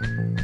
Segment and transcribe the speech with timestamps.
[0.00, 0.43] thank you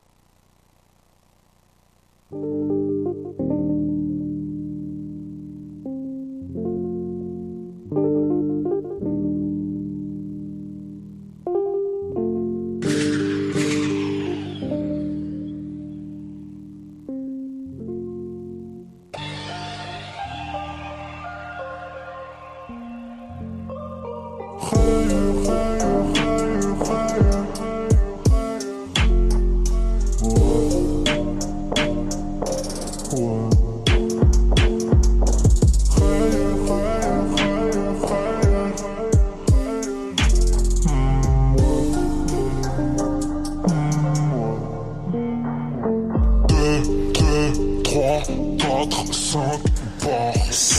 [2.31, 3.40] Música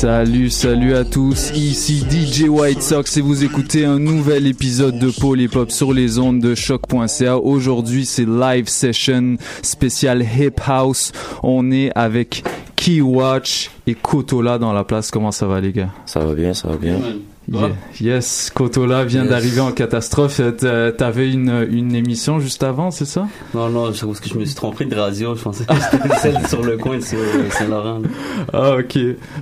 [0.02, 5.12] Salut, salut à tous, ici DJ White Sox et vous écoutez un nouvel épisode de
[5.12, 7.38] Polypop sur les ondes de choc.ca.
[7.38, 11.12] Aujourd'hui, c'est live session spécial Hip House.
[11.44, 12.42] On est avec
[12.74, 15.12] Keywatch et Kotola dans la place.
[15.12, 15.90] Comment ça va les gars?
[16.04, 16.98] Ça va bien, ça va bien.
[17.50, 17.70] Yeah.
[18.00, 19.30] Yes, Kotola vient Yes.
[19.30, 20.40] d'arriver en catastrophe.
[20.40, 23.26] Euh, T'avais une, une émission juste avant, c'est ça?
[23.52, 25.34] Non, non, c'est parce que je me suis trompé de radio.
[25.34, 27.16] Je pensais que c'était celle sur le coin de Saint-
[27.50, 28.00] Saint-Laurent.
[28.52, 28.96] Ah ok.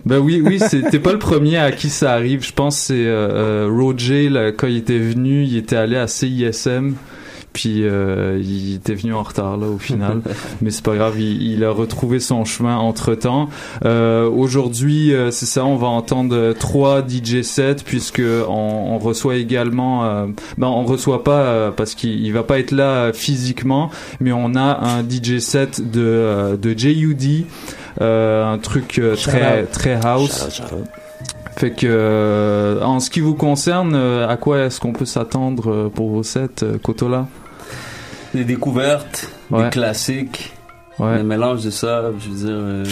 [0.07, 0.59] Ben oui, oui,
[0.91, 2.45] t'es pas le premier à qui ça arrive.
[2.45, 5.97] Je pense que c'est euh, euh, Roger là, quand il était venu, il était allé
[5.97, 6.95] à CISM.
[7.53, 10.21] Puis euh, il était venu en retard là au final,
[10.63, 13.49] mais c'est pas grave, il, il a retrouvé son chemin entre temps.
[13.85, 19.37] Aujourd'hui, euh, c'est ça, on va entendre euh, trois DJ sets puisque on, on reçoit
[19.37, 20.27] également, euh,
[20.59, 23.91] ben on reçoit pas euh, parce qu'il il va pas être là euh, physiquement,
[24.21, 27.45] mais on a un DJ set de euh, de JUD,
[28.01, 30.39] euh, un truc euh, très très house.
[30.39, 30.87] Shout out, shout out.
[31.57, 35.71] Fait que, euh, en ce qui vous concerne, euh, à quoi est-ce qu'on peut s'attendre
[35.71, 37.27] euh, pour vos sets, euh, Kotola?
[38.35, 39.65] Des découvertes, Ouais.
[39.65, 40.53] des classiques,
[40.99, 41.09] Ouais.
[41.19, 42.03] un mélange de ça.
[42.19, 42.85] Je veux dire, euh,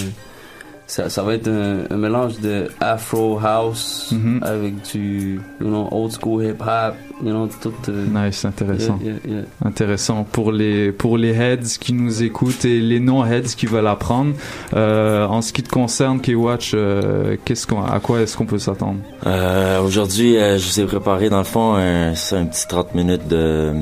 [0.87, 4.41] ça, ça va être un, un mélange de Afro House Mhm.
[4.43, 6.95] avec du, you know, old school hip hop.
[7.23, 7.73] You know, tout.
[7.89, 8.99] euh, Nice, intéressant.
[9.03, 9.43] yeah, yeah, yeah.
[9.65, 13.89] Intéressant pour les pour les heads qui nous écoutent et les non heads qui veulent
[13.89, 14.35] apprendre.
[14.75, 18.59] Euh, en ce qui te concerne, K-Watch, euh, qu'est-ce qu'on à quoi est-ce qu'on peut
[18.61, 19.01] s'attendre?
[19.27, 23.27] Euh, Aujourd'hui, euh, je vous ai préparé dans le fond un, un petit 30 minutes
[23.29, 23.73] de,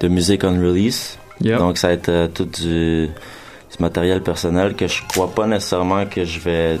[0.00, 1.18] de musique on release.
[1.42, 1.58] Yep.
[1.58, 6.04] Donc ça va être euh, tout du, du matériel personnel que je crois pas nécessairement
[6.06, 6.78] que je vais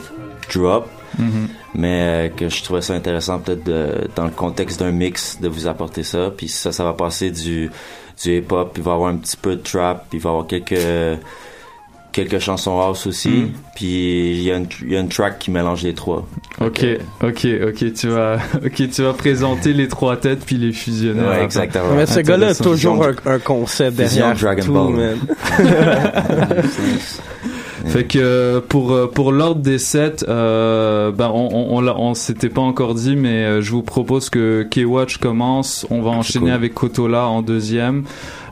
[0.52, 0.88] drop,
[1.18, 1.48] Mhm.
[1.74, 5.48] mais euh, que je trouvais ça intéressant peut-être de- dans le contexte d'un mix de
[5.48, 6.30] vous apporter ça.
[6.36, 7.68] Puis ça, ça va passer du,
[8.22, 10.46] du hip-hop, il va y avoir un petit peu de trap, il va y avoir
[10.46, 11.18] quelques
[12.12, 13.28] quelques chansons house aussi.
[13.28, 13.50] Mm.
[13.76, 16.26] Puis il y, a une- il y a une track qui mélange les trois.
[16.60, 16.84] Ok,
[17.22, 21.22] ok, ok, tu vas, ok, tu vas présenter les trois têtes puis les fusionner.
[21.22, 21.94] Ouais, exactement.
[21.96, 24.92] Mais ce gars-là a toujours un, un concept Vision derrière Dragon tout, Ball.
[24.92, 25.18] man.
[27.86, 31.48] Fait que euh, pour euh, pour l'ordre des sets, euh, ben on
[31.78, 35.86] on, on, on s'était pas encore dit, mais je vous propose que K-Watch commence.
[35.90, 36.54] On va enchaîner cool.
[36.54, 38.04] avec Kotola en deuxième,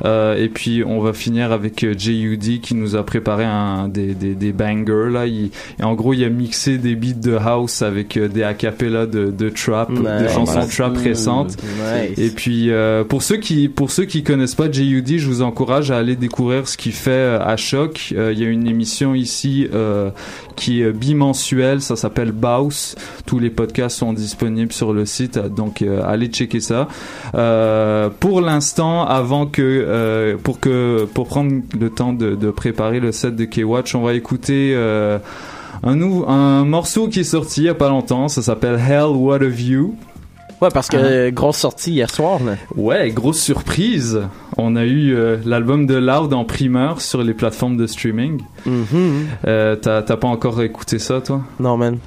[0.05, 2.59] et puis on va finir avec euh, J.U.D.
[2.61, 5.27] qui nous a préparé un des des, des bangers là.
[5.27, 9.06] Il, et en gros, il a mixé des beats de house avec euh, des acapellas
[9.06, 10.33] de de trap, de Nice.
[10.33, 10.77] chansons Nice.
[10.77, 11.56] trap récentes.
[11.62, 12.19] Nice.
[12.19, 15.91] Et puis euh, pour ceux qui pour ceux qui connaissent pas J.U.D, je vous encourage
[15.91, 18.12] à aller découvrir ce qu'il fait euh, à Choc.
[18.17, 20.11] Euh, Il y a une émission ici euh,
[20.56, 22.94] qui est bimensuelle, ça s'appelle Baus.
[23.27, 26.89] Tous les podcasts sont disponibles sur le site, donc euh, allez checker ça.
[27.35, 33.00] Euh, pour l'instant, avant que euh, pour que pour prendre le temps de, de préparer
[33.00, 35.19] le set de K-Watch, on va écouter euh,
[35.82, 39.06] un, nou- un morceau qui est sorti il y a pas longtemps, ça s'appelle Hell
[39.14, 39.94] What a View.
[40.61, 41.00] Ouais, parce que Ah.
[41.05, 42.56] euh, grosse sortie hier soir, là.
[42.76, 44.23] Ouais, grosse surprise.
[44.56, 48.41] On a eu euh, l'album de Loud en primeur sur les plateformes de streaming.
[49.46, 51.43] Euh, T'as t'as pas encore écouté ça, toi?
[51.61, 51.99] Non, man.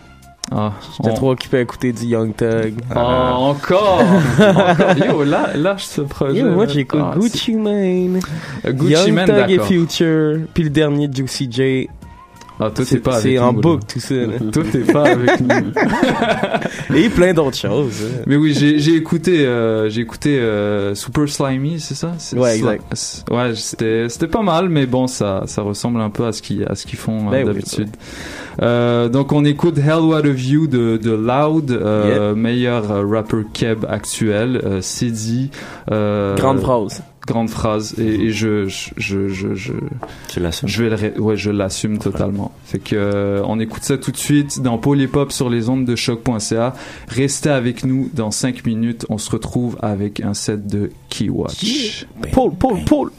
[0.53, 2.74] Ah, J'étais on- trop occupé à écouter du Young Thug.
[2.94, 4.98] Oh, encore, encore.
[4.98, 6.39] Yo, là, lâche ce projet.
[6.42, 8.19] Yo, moi j'écoute Ah, Gucci Mane,
[8.65, 9.59] Gucci Young Mane, Thug et.
[9.59, 11.89] Future, puis le dernier Juicy J.
[12.63, 13.52] Ah, toi, t'es pas c'est là.
[13.52, 14.52] boucle tout là.
[14.52, 16.96] Toi, t'es pas avec nous.
[16.96, 18.04] Et plein d'autres choses.
[18.28, 22.12] Mais oui, j'ai écouté, euh, j'ai écouté euh, Super Slimy, c'est ça?
[22.36, 22.84] Ouais, exact.
[23.31, 26.68] Ouais, c'était pas mal, mais bon, ça ça ressemble un peu à ce qu'ils
[26.98, 27.90] font euh, Ben oui, d'habitude.
[28.62, 34.62] Euh, donc on écoute Hell What a View de, de Loud, meilleur rapper keb actuel,
[34.81, 35.50] Sidi.
[35.90, 37.02] Grande phrase.
[37.31, 39.74] Grande phrase et, et je je je je, je
[40.28, 40.68] Tu l'assumes.
[40.68, 42.51] je vais le ré- ouais, je l'assume totalement.
[42.66, 45.95] Fait que euh, on écoute ça tout de suite dans Polypop sur les ondes de
[45.95, 46.74] choc.ca.
[47.07, 52.06] Restez avec nous dans 5 minutes, on se retrouve avec un set de Keywatch.
[52.33, 53.12] Paul, Paul, Paul.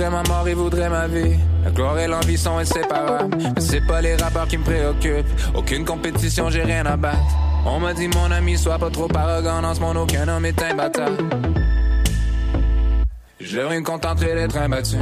[0.00, 1.36] Voudrait ma mort, il voudrait ma vie.
[1.62, 3.36] La gloire et l'envie sont inséparables.
[3.36, 5.26] Mais c'est pas les rappeurs qui me préoccupent.
[5.54, 7.18] Aucune compétition, j'ai rien à battre.
[7.66, 9.60] On m'a dit, mon ami, sois pas trop arrogant.
[9.60, 11.18] Dans ce monde, aucun homme est imbattable.
[13.40, 14.96] Je me contenter d'être imbattu.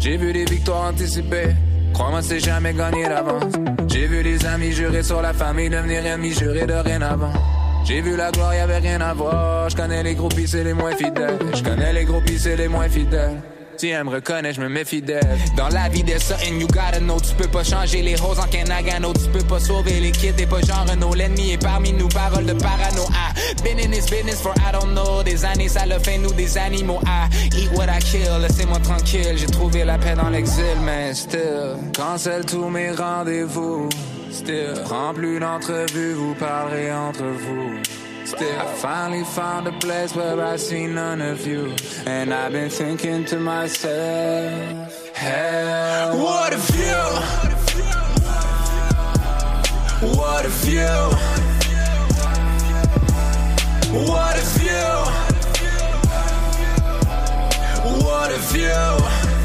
[0.00, 1.54] J'ai vu des victoires anticipées.
[1.92, 3.52] Crois-moi, c'est jamais gagné d'avance.
[3.88, 7.32] J'ai vu des amis jurer sur la famille, devenir ennemis, jurer de rien avant.
[7.84, 9.68] J'ai vu la gloire, y avait rien à voir.
[9.68, 11.38] Je connais les groupies, c'est les moins fidèles.
[11.54, 13.42] Je connais les groupies, c'est les moins fidèles.
[13.78, 15.38] Si elle me reconnaît, je me méfie d'elle.
[15.56, 17.20] Dans la vie, there's something you gotta know.
[17.20, 19.12] Tu peux pas changer les roses en Kenagano.
[19.12, 21.14] Tu peux pas sauver les kids, t'es pas genre Renault.
[21.14, 23.06] L'ennemi est parmi nous, parole de parano.
[23.14, 23.32] Ah,
[23.62, 25.22] been in this business for I don't know.
[25.22, 26.98] Des années, ça l'a fait nous des animaux.
[27.06, 29.36] Ah, eat what I kill, laissez-moi tranquille.
[29.36, 31.76] J'ai trouvé la paix dans l'exil, mais still.
[31.96, 33.88] Cancel tous mes rendez-vous.
[34.32, 34.74] Still.
[34.84, 37.97] Prends plus d'entrevues, vous parlerez entre vous.
[38.28, 41.74] Still, I finally found a place where I see none of you.
[42.04, 47.08] And I've been thinking to myself, hell, what a view!
[50.14, 51.08] What a view!
[54.10, 55.28] What a view!
[58.04, 59.37] What a view!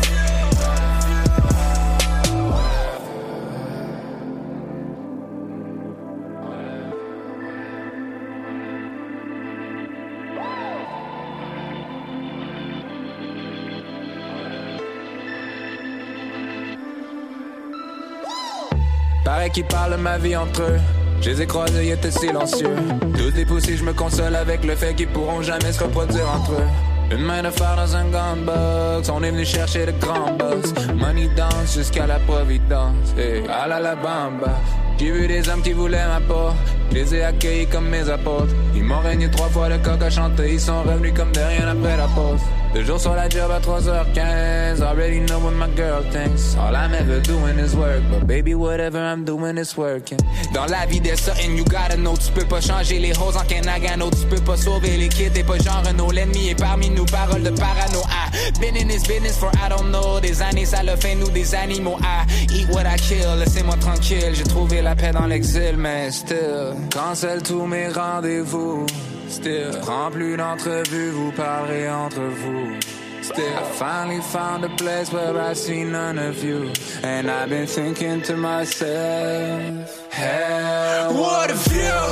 [19.44, 20.80] Pareil qu'ils parlent ma vie entre eux.
[21.20, 22.76] Je les ai croisés, ils étaient silencieux.
[23.18, 26.54] Tous des poussés, je me console avec le fait qu'ils pourront jamais se reproduire entre
[26.54, 26.68] eux.
[27.12, 30.74] Une main de fer dans un gunbox, on est venu chercher de grands boss.
[30.96, 33.14] Money danse jusqu'à la providence.
[33.18, 34.62] Et à la la bamba.
[34.98, 36.52] J'ai vu des hommes qui voulaient ma peau.
[36.92, 38.56] Je les ai accueillis comme mes apôtres.
[38.74, 40.54] Ils m'ont régné trois fois le coq à chanter.
[40.54, 42.40] Ils sont revenus comme de rien après la pause.
[42.74, 44.82] Deux jours sur la job à 3h15.
[44.82, 46.56] Already know what my girl thinks.
[46.58, 48.02] All I'm ever doing is work.
[48.10, 50.18] But baby, whatever I'm doing is working.
[50.56, 52.16] Dans la vie, there's something you gotta know.
[52.18, 54.10] Tu peux pas changer les roses en Kenagano.
[54.10, 55.30] Tu peux pas sauver les kids.
[55.32, 56.10] T'es pas genre Renault.
[56.10, 57.06] L'ennemi est parmi nous.
[57.06, 58.02] Parole de parano.
[58.10, 60.20] Ah, been in this business for I don't know.
[60.20, 61.98] Des années, ça l'a fait nous des animaux.
[62.04, 63.38] Ah, eat what I kill.
[63.38, 64.34] Laissez-moi tranquille.
[64.34, 66.74] J'ai trouvé la paix dans l'exil, mais still.
[66.92, 68.88] Cancel tous mes rendez-vous.
[69.34, 69.74] Still.
[69.82, 72.80] Prends plus d'entrevues, vous parlerez entre vous.
[73.24, 76.72] Still, I finally found a place where I see none of you.
[77.02, 82.04] And I've been thinking to myself, hell, what a view!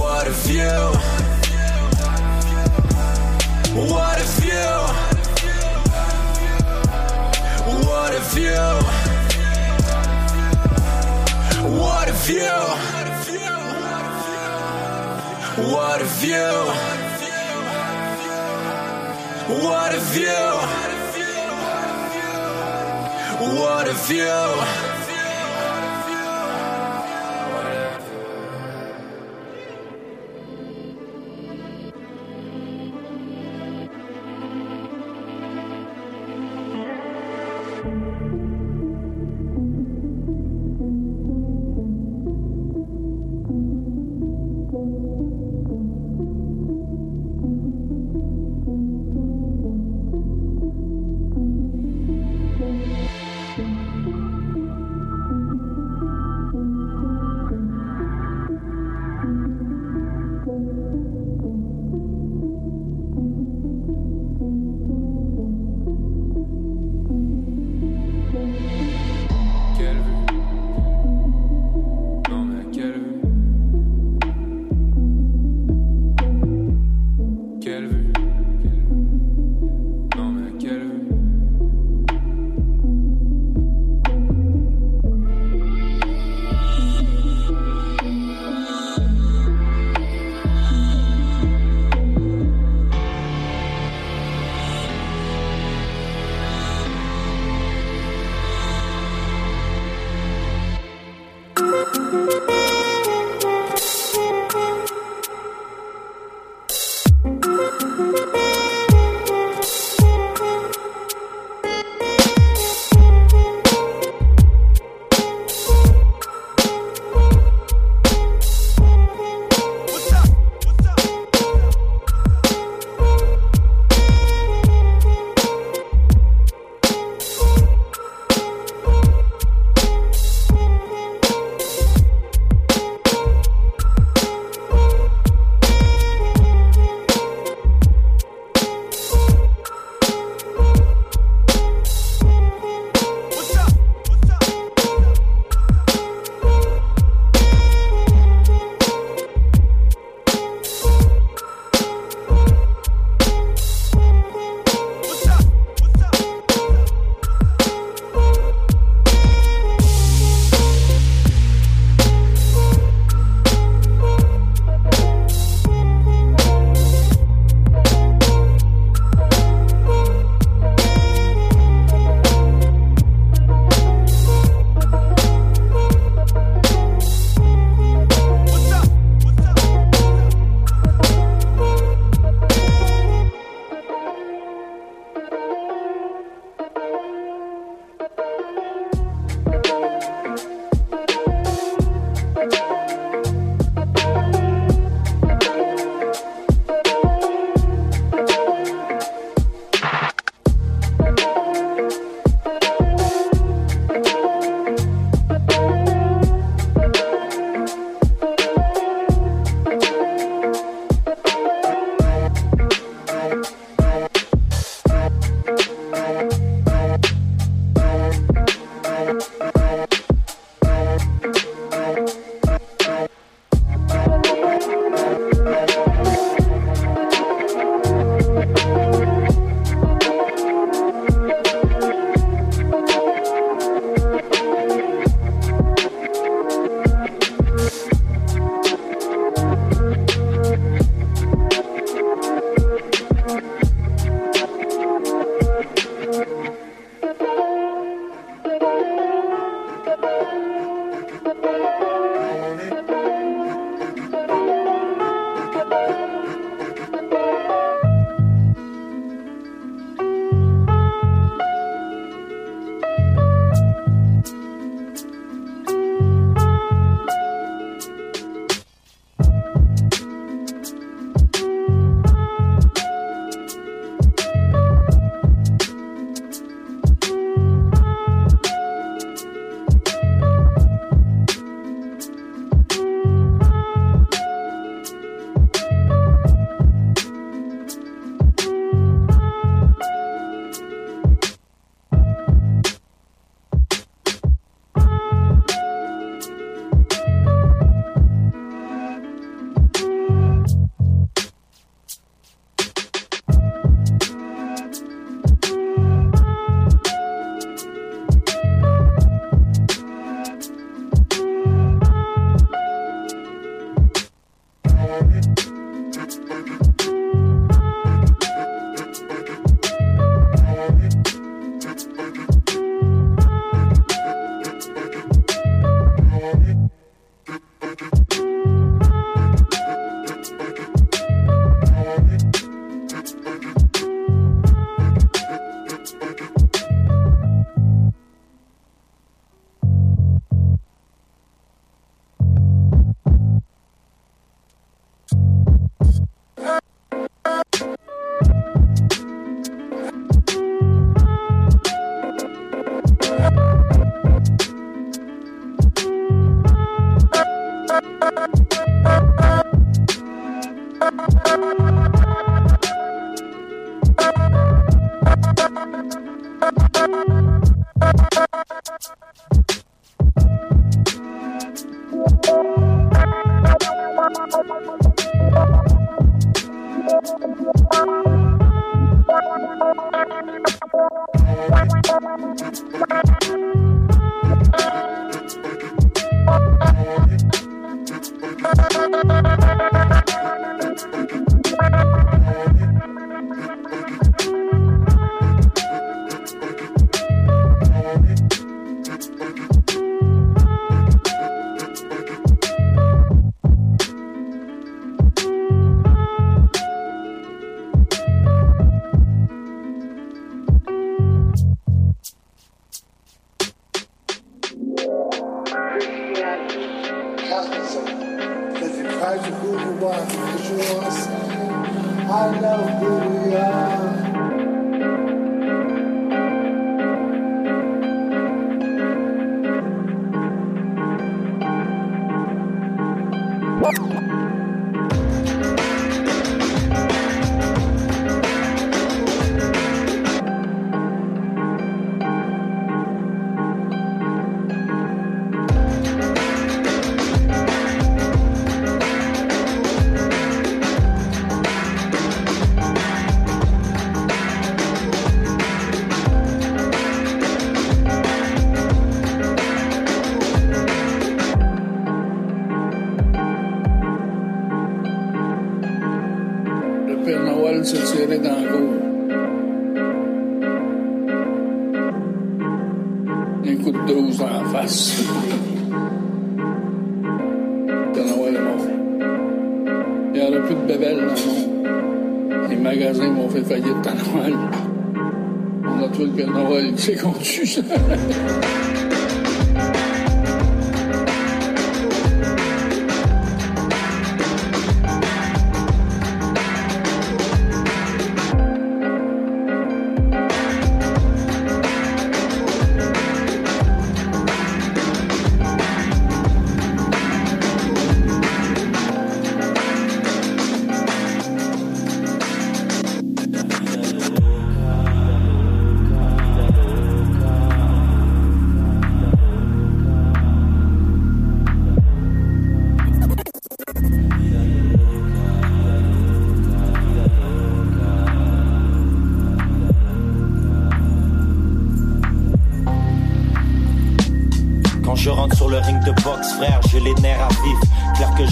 [0.00, 0.92] What a view!
[3.92, 4.78] What a view!
[7.86, 8.98] What a view!
[11.78, 12.97] What a view!
[15.58, 16.36] What a view!
[19.60, 20.78] What a view!
[23.58, 24.97] What a view!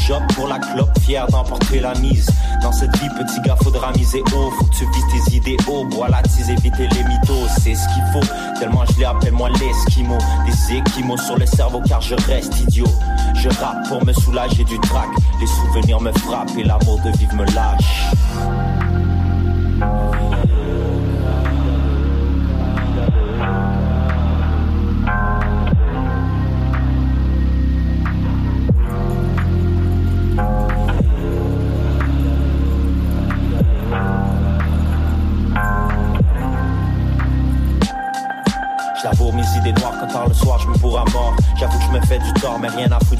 [0.06, 2.28] J'opte pour la clope, fier d'emporter la mise.
[2.62, 4.50] Dans cette vie, petit gars, faudra miser haut.
[4.52, 5.84] Faut que tu vises tes idéaux.
[5.90, 7.48] Bois la tise, éviter les mythos.
[7.58, 8.60] C'est ce qu'il faut.
[8.60, 10.18] Tellement je les appelle moi l'esquimau.
[10.46, 12.86] Des équimaux sur le cerveau car je reste idiot.
[13.34, 15.08] Je rappe pour me soulager du trac.
[15.40, 18.85] Les souvenirs me frappent et l'amour de vivre me lâche.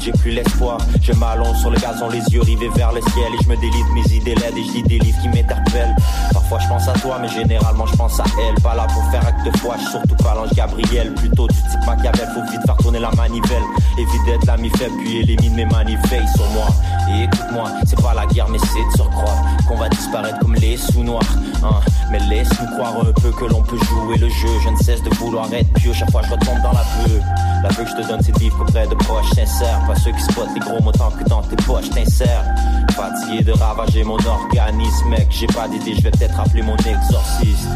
[0.07, 0.77] J'ai plus l'espoir.
[1.01, 3.93] Je m'allonge sur le gazon les yeux rivés vers le ciel Et je me délivre
[3.93, 5.95] mes idées laides et je des livres qui m'interpellent.
[6.31, 8.61] Parfois je pense à toi mais généralement je pense à elle.
[8.61, 11.13] Pas là pour faire acte de foi, je surtout pas l'ange Gabriel.
[11.15, 13.63] Plutôt du type Machiavel, faut vite faire tourner la manivelle.
[13.97, 16.67] Évite d'être l'ami faible puis élimine mes manivelles sur moi
[17.09, 19.35] Écoute-moi, c'est pas la guerre mais c'est de surcroît
[19.67, 21.23] Qu'on va disparaître comme les sous noirs
[21.63, 21.79] hein.
[22.11, 24.47] Mais laisse-nous croire un peu que l'on peut jouer le jeu.
[24.63, 25.93] Je ne cesse de vouloir être pieux.
[25.93, 27.21] Chaque fois je retombe dans la beuh
[27.63, 29.81] La vue que je te donne c'est de vivre auprès de proches sincères.
[29.87, 32.43] Pas ceux qui spotent les gros mots tant que dans tes poches t'insères
[32.91, 35.27] Fatigué de ravager mon organisme mec.
[35.29, 37.69] J'ai pas d'idée je vais peut-être appeler mon exorciste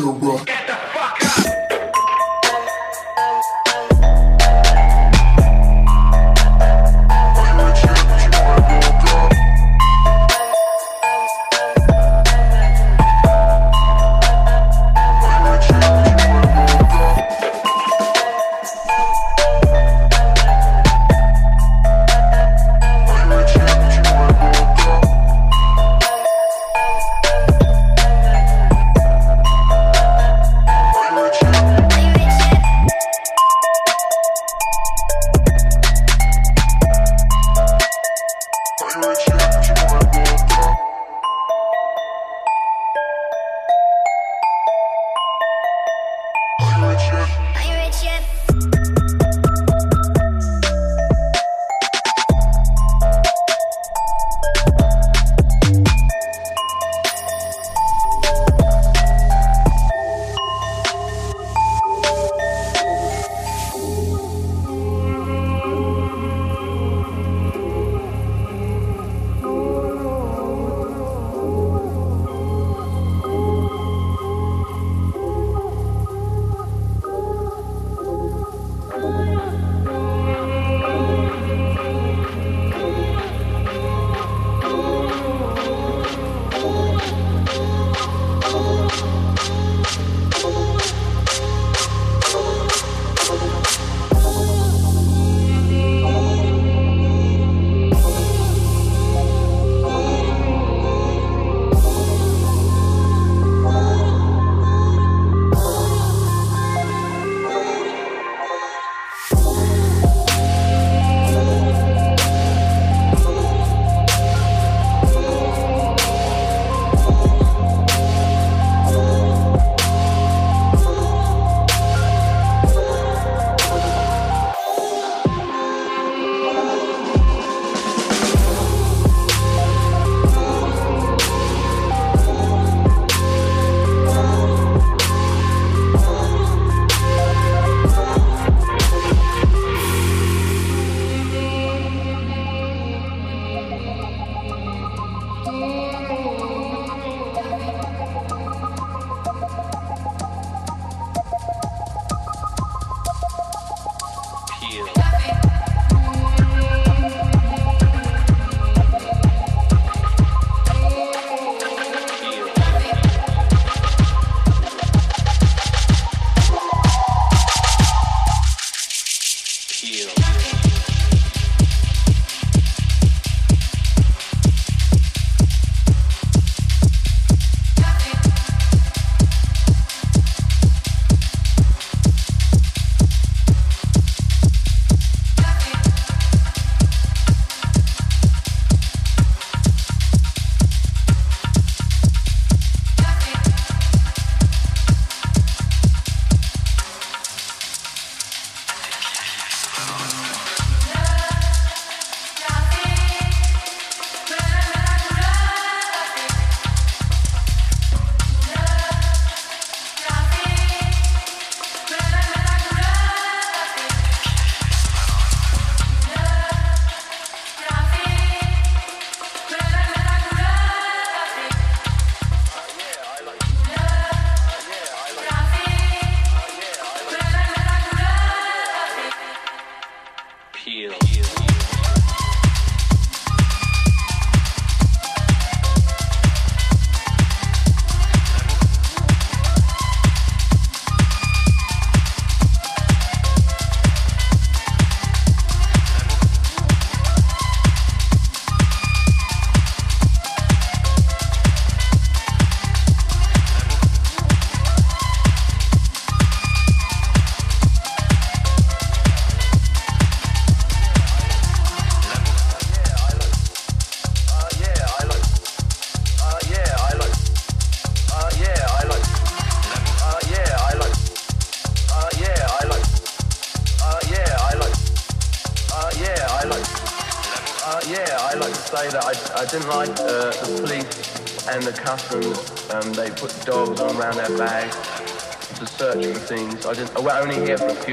[0.00, 0.55] Ventura.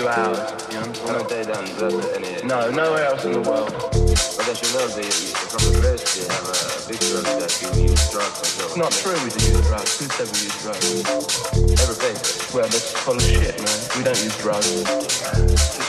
[0.03, 0.51] Few hours.
[0.67, 1.07] You know.
[1.07, 2.41] Haven't they done that?
[2.43, 3.71] No, nowhere else in the world.
[3.71, 6.59] But as you know, they, from the press, they have a
[6.91, 9.15] big joke that you use drugs and so It's not true.
[9.23, 9.95] We do use drugs.
[9.99, 10.83] Who said we use drugs?
[11.79, 12.17] Everything.
[12.51, 13.79] Well, that's full of shit, man.
[13.95, 14.67] We don't use drugs.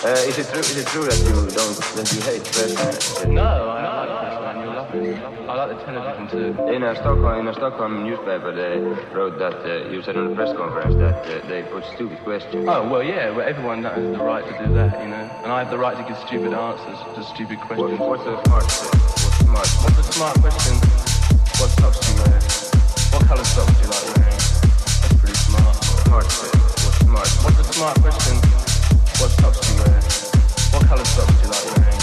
[0.04, 0.60] Uh, is it true?
[0.62, 3.26] Is it true that you don't that you hate press?
[3.26, 4.56] No, I like press, man.
[4.62, 5.43] You love it.
[5.54, 6.66] I like the television too.
[6.66, 8.74] In a Stockholm, in a Stockholm newspaper, they
[9.14, 12.66] wrote that uh, you said on a press conference that uh, they put stupid questions.
[12.66, 13.30] Oh well, yeah.
[13.30, 15.30] Well, everyone has the right to do that, you know.
[15.46, 18.00] And I have the right to give stupid answers to stupid questions.
[18.02, 18.66] What, what's the smart?
[18.66, 19.68] What's smart?
[19.78, 20.74] What's the smart question?
[21.62, 22.34] What socks do you wear?
[23.14, 24.34] What colour socks do you like wearing?
[24.34, 25.70] That's pretty smart.
[26.02, 26.26] Smart.
[26.26, 27.30] What's smart?
[27.46, 28.36] What's the smart question?
[29.22, 30.02] What socks do you wear?
[30.74, 32.02] What colour socks do you like wearing?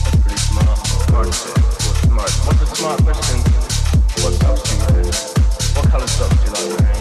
[0.00, 0.80] That's pretty smart.
[1.12, 1.85] Smart.
[2.16, 3.40] What's the smart question?
[4.24, 4.84] What socks do you?
[5.74, 6.00] What question?
[6.00, 6.96] What socks do you like?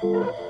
[0.00, 0.49] Do you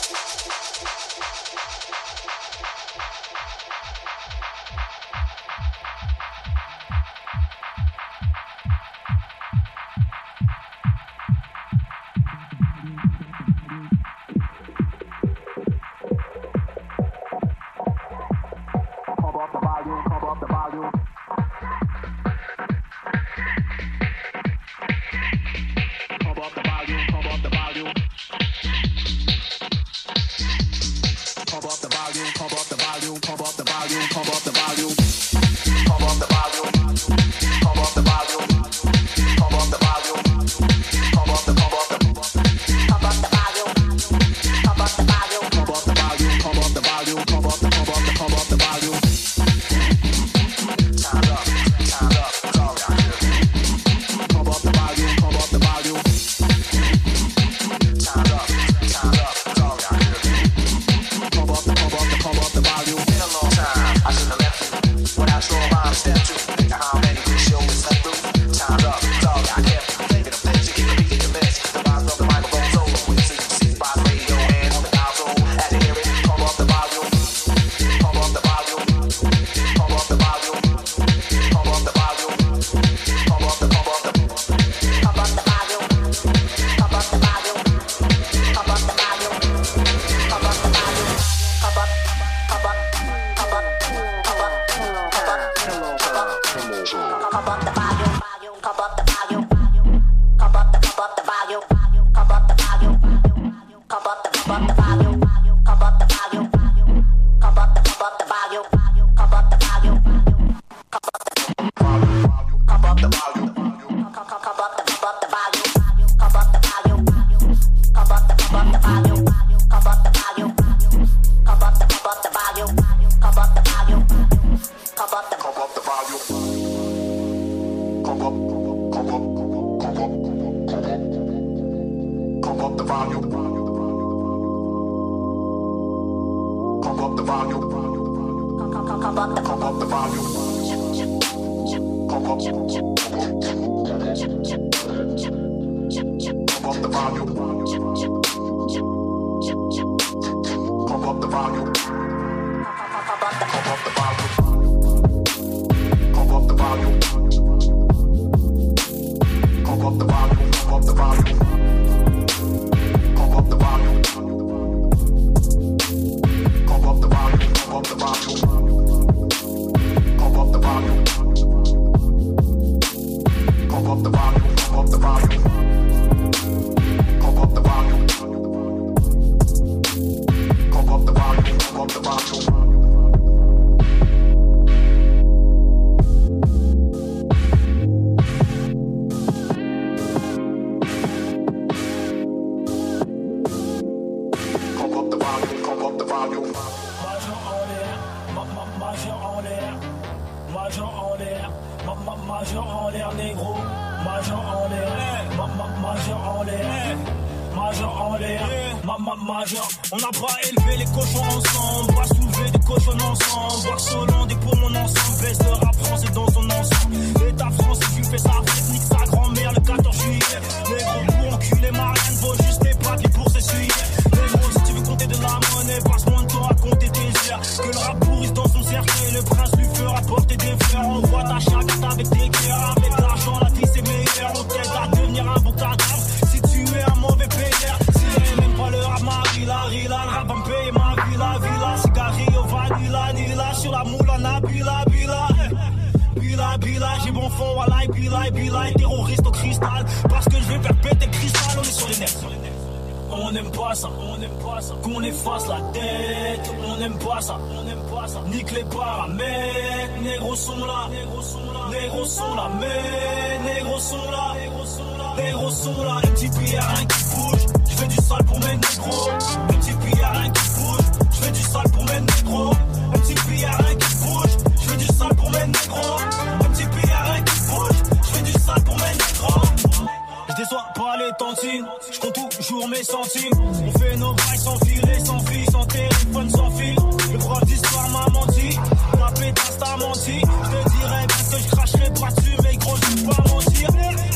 [281.91, 283.31] je compte toujours mes centimes.
[283.37, 286.75] On fait nos bails sans filet, sans fil, sans téléphone, sans fil.
[287.11, 288.57] Le prof d'histoire m'a menti,
[288.97, 290.19] la pétasse t'a menti.
[290.19, 293.69] Je te dirais bien que je cracherai pas dessus, mais gros, je peux pas mentir.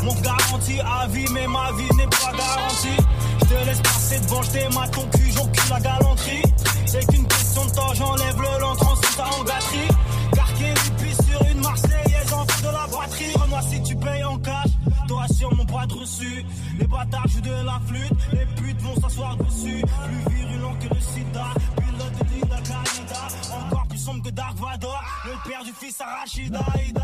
[0.04, 2.98] Mon garantie à vie, mais ma vie n'est pas garantie.
[3.42, 5.08] Je te laisse passer devant, je t'aime ton
[26.06, 26.95] père du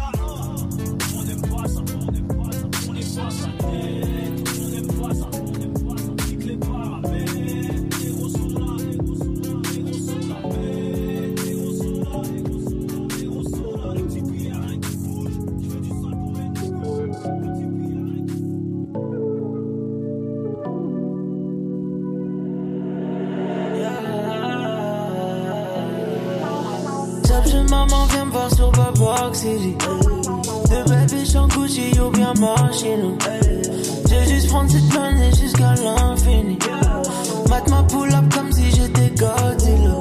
[28.53, 28.71] sur.
[30.71, 32.33] De bébé sans Gucci ou bien.
[34.07, 36.57] J'ai juste prendre cette monnaie jusqu'à l'infini.
[37.49, 39.99] Mate ma pull up comme si j'étais Godzilla.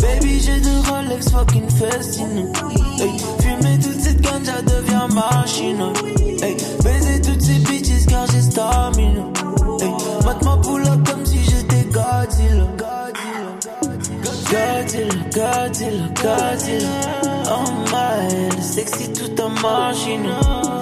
[0.00, 2.52] Baby, j'ai deux Rolex fucking Festino.
[2.98, 5.92] Hey, fumer toute cette ganja devient machine.
[6.82, 9.28] Baiser toutes ces bitches car j'ai stamina.
[9.80, 9.90] Hey,
[10.24, 12.66] mate ma pull up comme si j'étais Godzilla.
[14.50, 17.33] Godzilla, Godzilla, Godzilla.
[17.56, 20.26] Oh my, sexy toute en machine.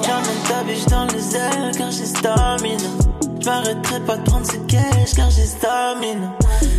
[0.06, 2.88] J'emmène ta biche dans les airs car j'ai stamina.
[3.40, 6.32] J'm'arrêterai pas de prendre ce cash car j'ai stamina.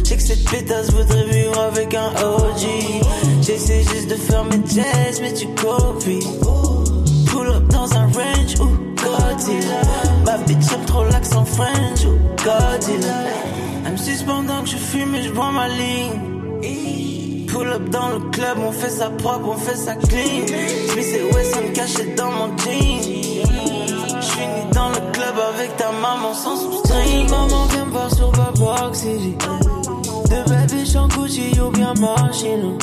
[0.04, 2.64] J'sais que cette pétasse voudrait vivre avec un OG.
[3.42, 6.26] J'essaie juste de faire mes jazz, mais tu copies.
[7.28, 9.82] Pull up dans un range ou Godzilla.
[10.26, 13.14] Ma bitch aime trop l'accent French ou Godzilla.
[13.86, 17.13] Elle me suce pendant que je fume et je bois ma ligne.
[17.54, 20.48] Pull up dans le club, on fait ça propre, on fait ça clean.
[20.48, 23.00] Smith et Wesson cachés dans mon jean.
[24.22, 27.30] J'finis dans le club avec ta maman sans string.
[27.30, 29.36] Maman viens me voir sur Babok City.
[30.32, 32.76] De bébé sans Gucci ou bien machine.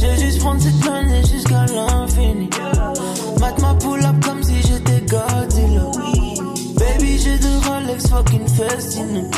[0.00, 2.48] J'ai juste prendre cette monnaie jusqu'à l'infini.
[3.38, 5.90] Mate ma pull up comme si j'étais Godzilla.
[6.78, 9.30] Baby, j'ai deux Rolex fucking Festino.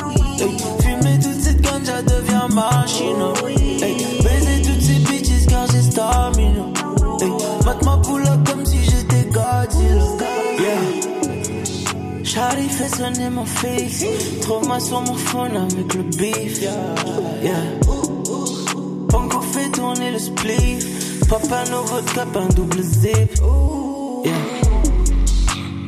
[0.83, 3.66] Fumer toute cette ganja devient machine.
[12.37, 14.05] Charlie fait sonner mon fils.
[14.43, 16.61] Trouve-moi sur mon phone avec le beef.
[16.61, 17.55] Yeah.
[19.53, 21.29] Fait tourner le spliff.
[21.31, 23.41] Papa nouveau cap, un double zip.
[24.23, 24.35] Yeah.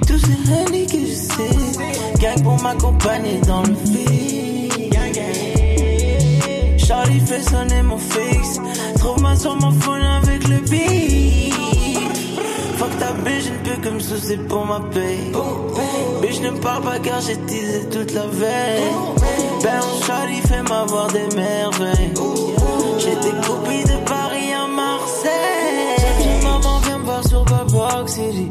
[0.06, 2.18] Tous ces henny que je sais.
[2.18, 4.94] Gang pour m'accompagner dans le vide.
[6.78, 8.58] Charlie fait sonner mon fixe.
[8.98, 11.52] Trouve-moi sur mon phone avec le beat.
[12.78, 15.30] Fuck ta bitch, je ne peux que me soucier pour ma paye.
[16.38, 18.82] Bitch, ne parle pas car j'ai teasé toute la veille.
[19.62, 22.12] Ben, Charlie fait m'avoir des merveilles.
[22.98, 26.42] J'ai des copies de Paris à Marseille.
[26.42, 28.50] Maman vient me voir sur Babok City.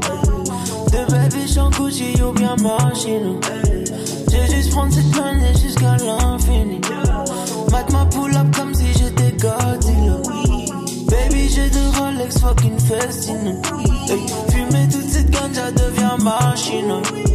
[0.91, 3.39] De bébé sans Gucci ou bien machine.
[4.31, 6.81] J'ai juste prendre cette monnaie jusqu'à l'infini.
[7.71, 10.17] Mate ma pull up comme si j'étais Godzilla.
[11.07, 13.61] Baby, j'ai deux Rolex fucking Festino.
[14.07, 17.01] Hey, fumer toute cette machine.
[17.13, 17.26] Hey, baiser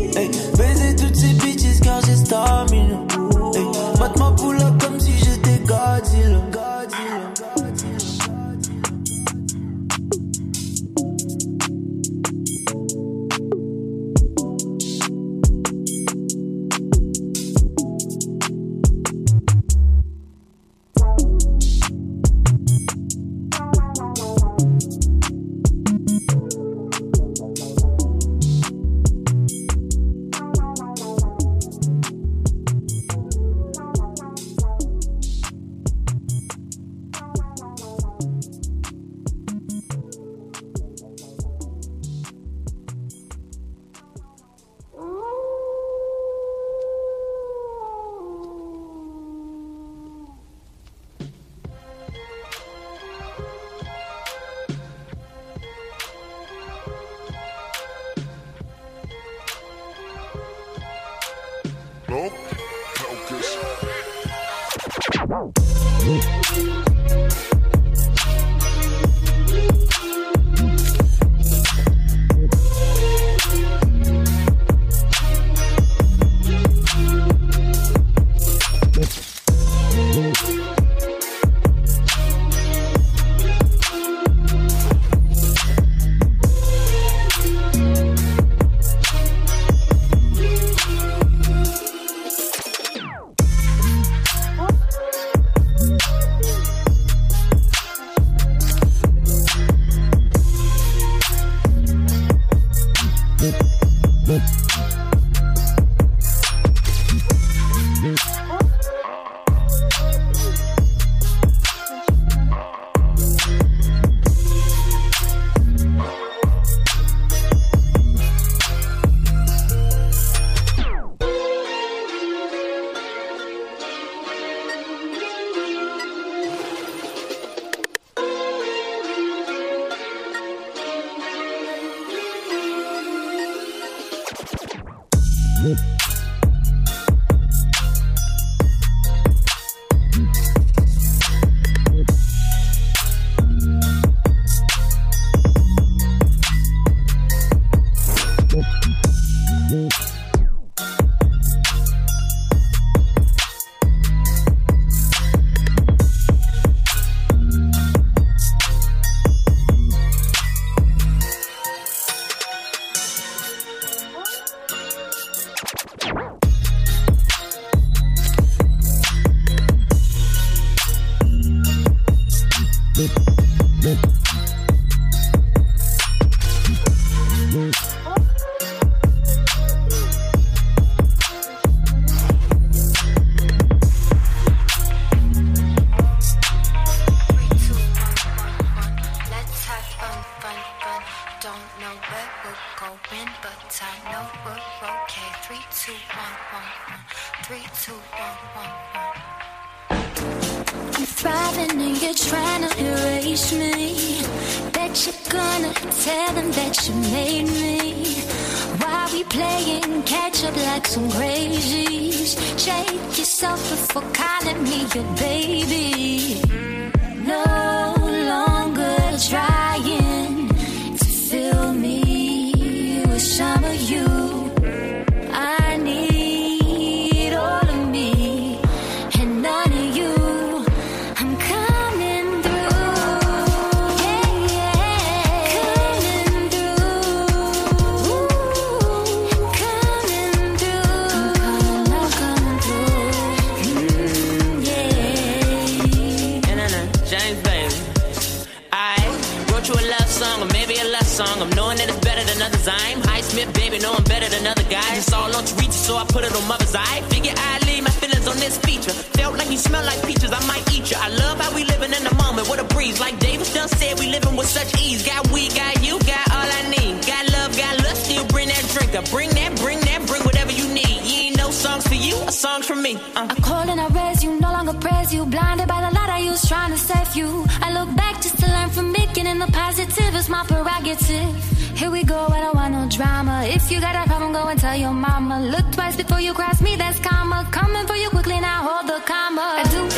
[254.72, 254.98] guys.
[254.98, 257.00] It's all on reach, so I put it on mother's eye.
[257.12, 258.94] Figure I leave my feelings on this feature.
[259.18, 260.96] Felt like you smell like peaches, I might eat you.
[260.98, 262.98] I love how we living in the moment with a breeze.
[262.98, 265.04] Like Davis done said, we living with such ease.
[265.04, 266.94] Got we, got you, got all I need.
[267.04, 268.90] Got love, got lust, still bring that drink.
[269.10, 270.96] Bring that, bring that, bring whatever you need.
[271.08, 272.96] You ain't no songs for you, a song for me.
[273.16, 273.28] Uh.
[273.28, 275.26] I call and I raise you, no longer praise you.
[275.26, 277.44] Blinded by the light I use, trying to save you.
[277.60, 281.61] I look back just to learn from making and the positive is my prerogative.
[281.82, 283.42] Here we go, I don't want no drama.
[283.44, 285.40] If you got a problem, go and tell your mama.
[285.40, 287.44] Look twice before you cross me, that's karma.
[287.50, 289.58] Coming for you quickly, now hold the comma.
[289.58, 289.91] I do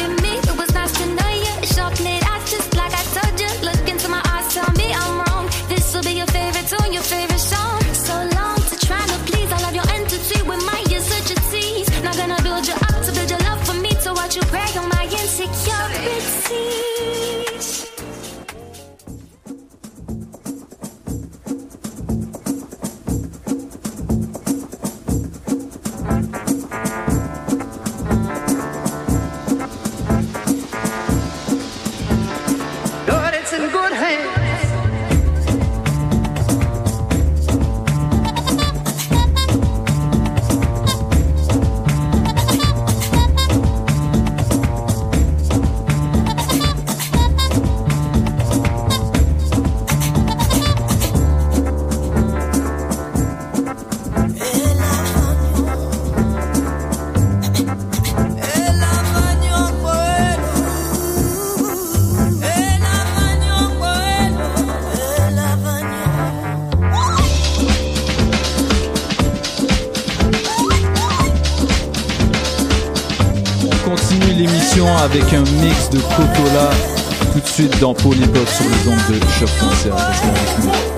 [75.05, 76.71] avec un mix de Cotola
[77.33, 79.95] tout de suite dans Polypop sur les ondes de choc.ca.
[79.95, 80.94] Restez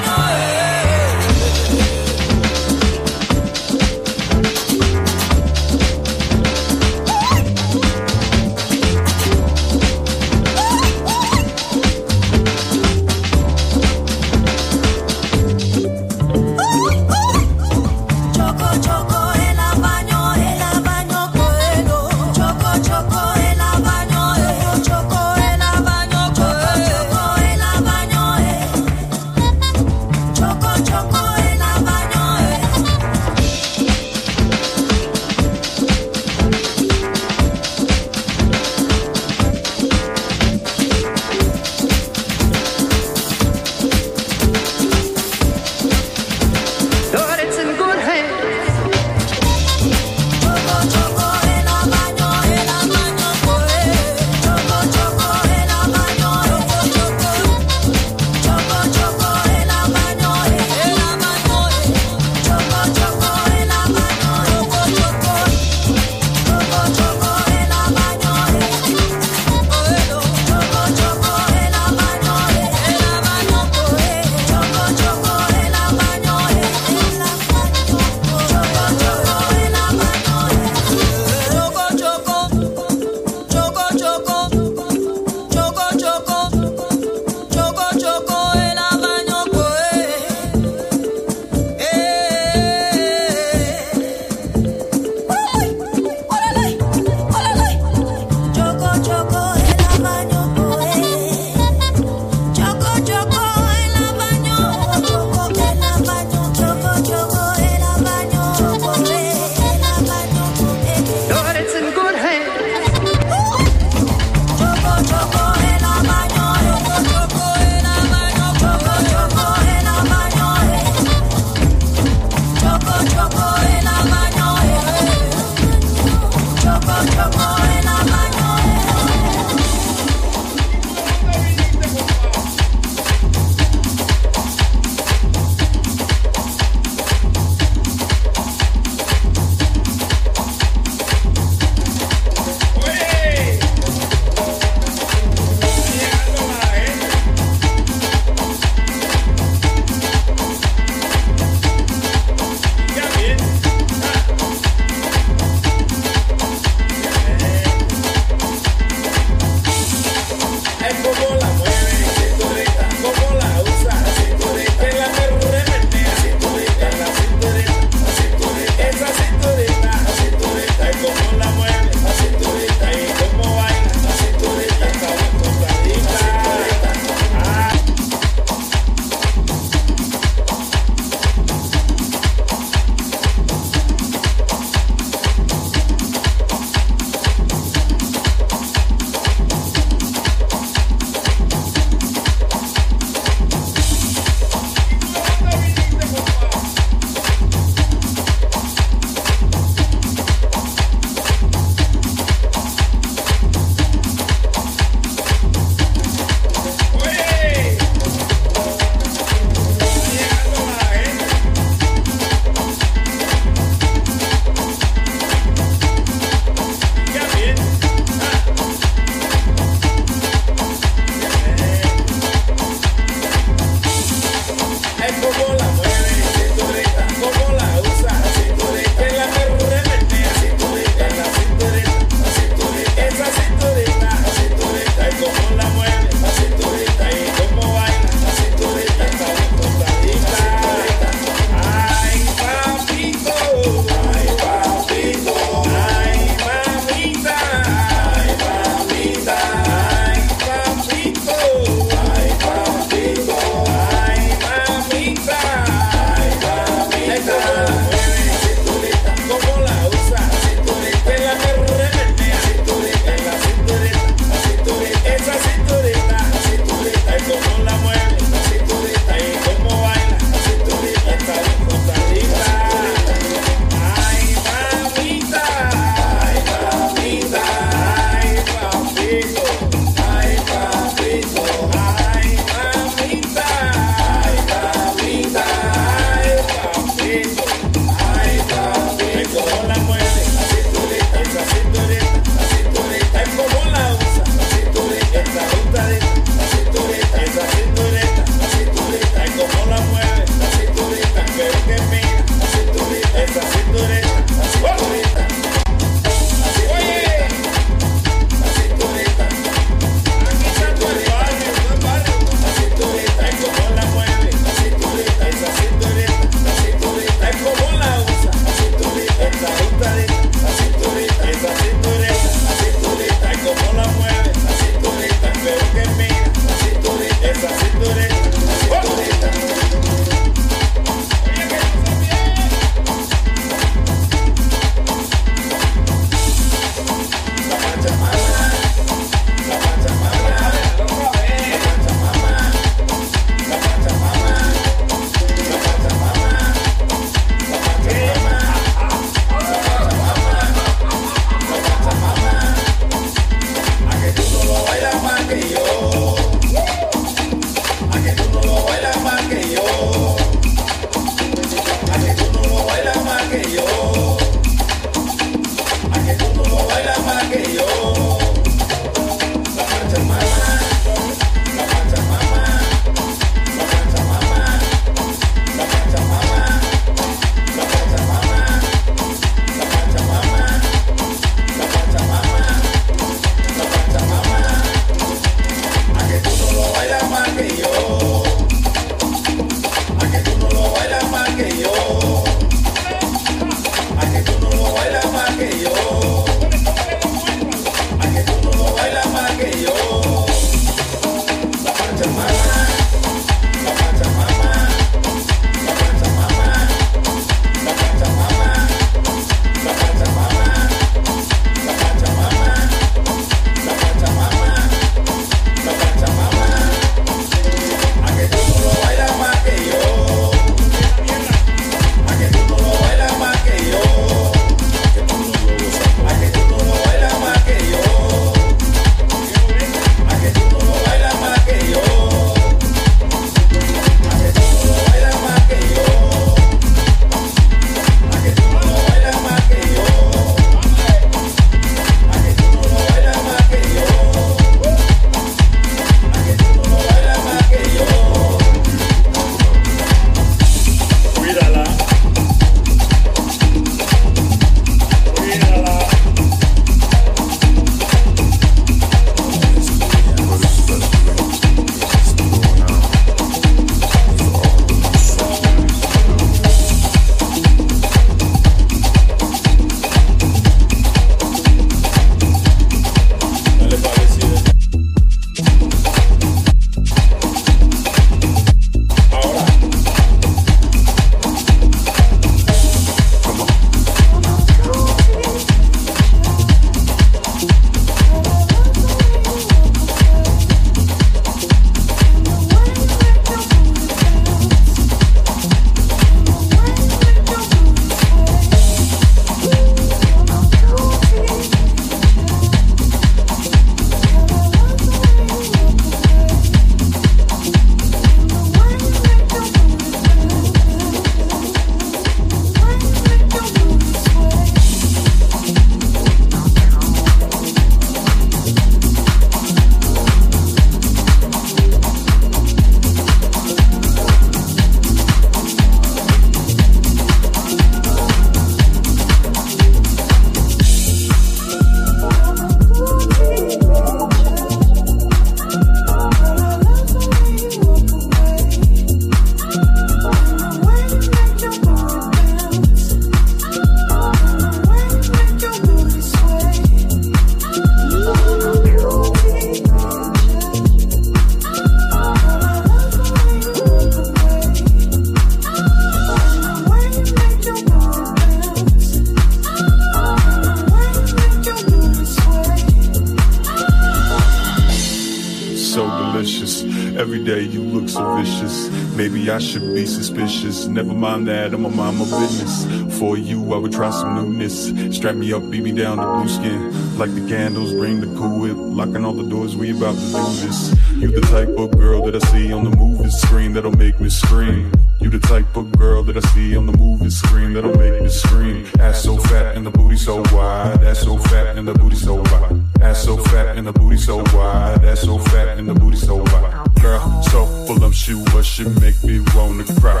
[570.70, 572.98] Never mind that, I'm a mind my business.
[572.98, 574.68] For you, I would try some newness.
[574.96, 576.96] Strap me up, beat me down to blue skin.
[576.96, 578.56] Like the candles, bring the cool whip.
[578.56, 580.74] Locking all the doors, we about to do this.
[580.94, 584.08] You the type of girl that I see on the movie screen that'll make me
[584.10, 584.72] scream.
[585.00, 588.08] You the type of girl that I see on the movie screen that'll make me
[588.08, 588.66] scream.
[588.78, 590.84] Ass so fat and the booty so wide.
[590.84, 592.62] Ass so fat and the booty so wide.
[592.80, 594.84] Ass so fat and the booty so wide.
[594.84, 596.49] Ass so fat and the booty so wide.
[596.80, 600.00] Girl, so voluptuous, she what she make me wanna cry.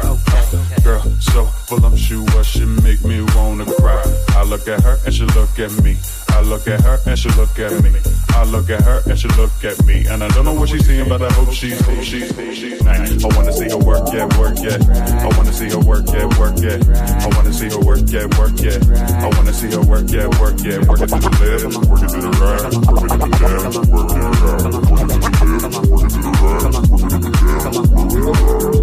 [0.82, 4.02] Girl, so full she what she make me wanna cry.
[4.30, 5.96] I look at her and she look at me.
[6.30, 7.92] I look at her and she look at me.
[8.30, 10.06] I look at her and she look at me.
[10.06, 13.24] And I don't know what she's seeing, but I hope she's, hope she's, she's nice.
[13.24, 14.78] I wanna see her work, yeah, work, yeah.
[15.20, 16.80] I wanna see her work, yeah, work, yeah.
[17.20, 18.80] I wanna see her work, yeah, work, yeah.
[19.20, 20.80] I wanna see her work, yeah, work, yeah.
[20.88, 23.76] Work it to the left, work it to the right, work it to the left,
[23.92, 25.09] work it to the right, work it the
[28.22, 28.79] Thank you.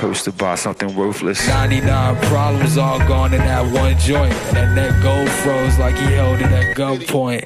[0.00, 1.46] Purse to buy something worthless.
[1.46, 4.32] 99 problems all gone in that one joint.
[4.32, 7.44] And that neck gold froze like he held it at gunpoint.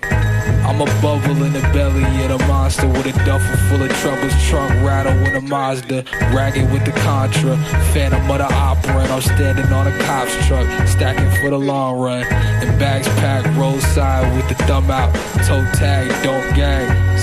[0.62, 4.32] I'm a bubble in the belly of the monster with a duffel full of troubles.
[4.47, 6.05] Trunk rattle with a Mazda.
[6.32, 7.56] Ragged with the Contra.
[7.93, 8.98] Phantom of the opera.
[9.02, 10.66] And I'm standing on a cop's truck.
[10.86, 12.22] Stacking for the long run.
[12.22, 15.12] And bags packed roadside with the thumb out.
[15.44, 17.14] Toe tag, don't gag.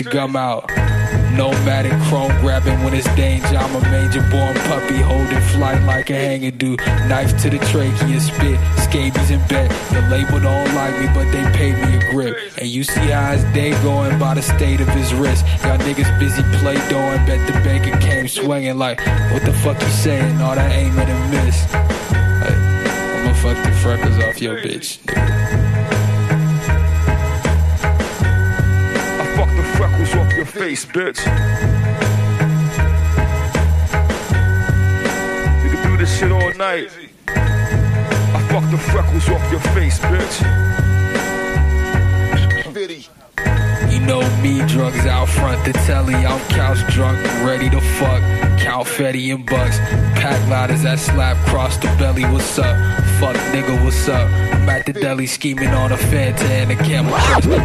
[0.00, 0.66] Your gum out.
[1.36, 3.56] Nomadic chrome grabbing when it's danger.
[3.56, 6.76] I'm a major born puppy holding flight like a hanger do.
[7.06, 9.70] Knife to the trachea, spit, scabies in bed.
[9.92, 12.34] The label don't like me, but they pay me a grip.
[12.56, 15.44] And you see how his day going by the state of his wrist.
[15.64, 19.00] Y'all niggas busy play doing, bet the banker came swinging like,
[19.32, 20.40] what the fuck you saying?
[20.40, 21.64] All that aiming and miss.
[21.64, 22.56] Hey,
[23.20, 24.98] I'ma fuck the freckles off your bitch.
[30.06, 31.18] Fuck freckles off your face, bitch.
[35.62, 36.90] You can do this shit all night.
[37.28, 40.40] I fuck the freckles off your face, bitch.
[43.92, 46.14] You know me, drugs out front the telly.
[46.14, 48.22] I'm couch drunk, ready to fuck.
[48.58, 49.78] Count Fetty and Bucks.
[50.20, 52.24] Pack louders that slap cross the belly.
[52.24, 52.76] What's up?
[53.20, 54.30] Fuck nigga, what's up?
[54.30, 57.12] I'm at the deli scheming on a Fanta and a camel.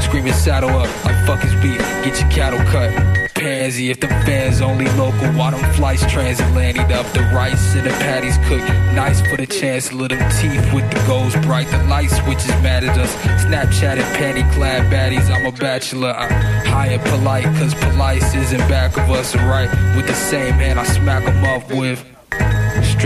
[0.02, 1.80] Screaming saddle up like fuck his beat.
[2.04, 2.92] Get your cattle cut.
[3.34, 5.28] Pansy if the fans only local.
[5.30, 7.06] While them flights transatlantic up.
[7.14, 8.68] The rice and the patties cooked.
[8.94, 10.10] Nice for the chancellor.
[10.10, 11.68] Them teeth with the goals bright.
[11.72, 13.16] The light switches mad at us.
[13.46, 15.34] Snapchat and panty clad baddies.
[15.34, 16.12] I'm a bachelor.
[16.12, 16.28] I
[16.68, 17.46] high and polite.
[17.60, 19.34] Cause polite is in back of us.
[19.36, 22.15] Right with the same hand I smack 'em up with.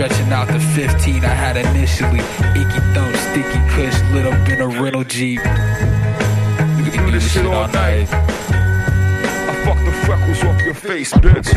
[0.00, 2.20] Stretching out the 15 I had initially.
[2.58, 5.40] Icky thumb, sticky kush, lit up in a rental Jeep.
[5.40, 8.08] We can do this shit all night.
[8.10, 11.52] I fuck the freckles off your face, bitch.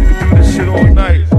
[0.00, 1.37] You can do this shit all night.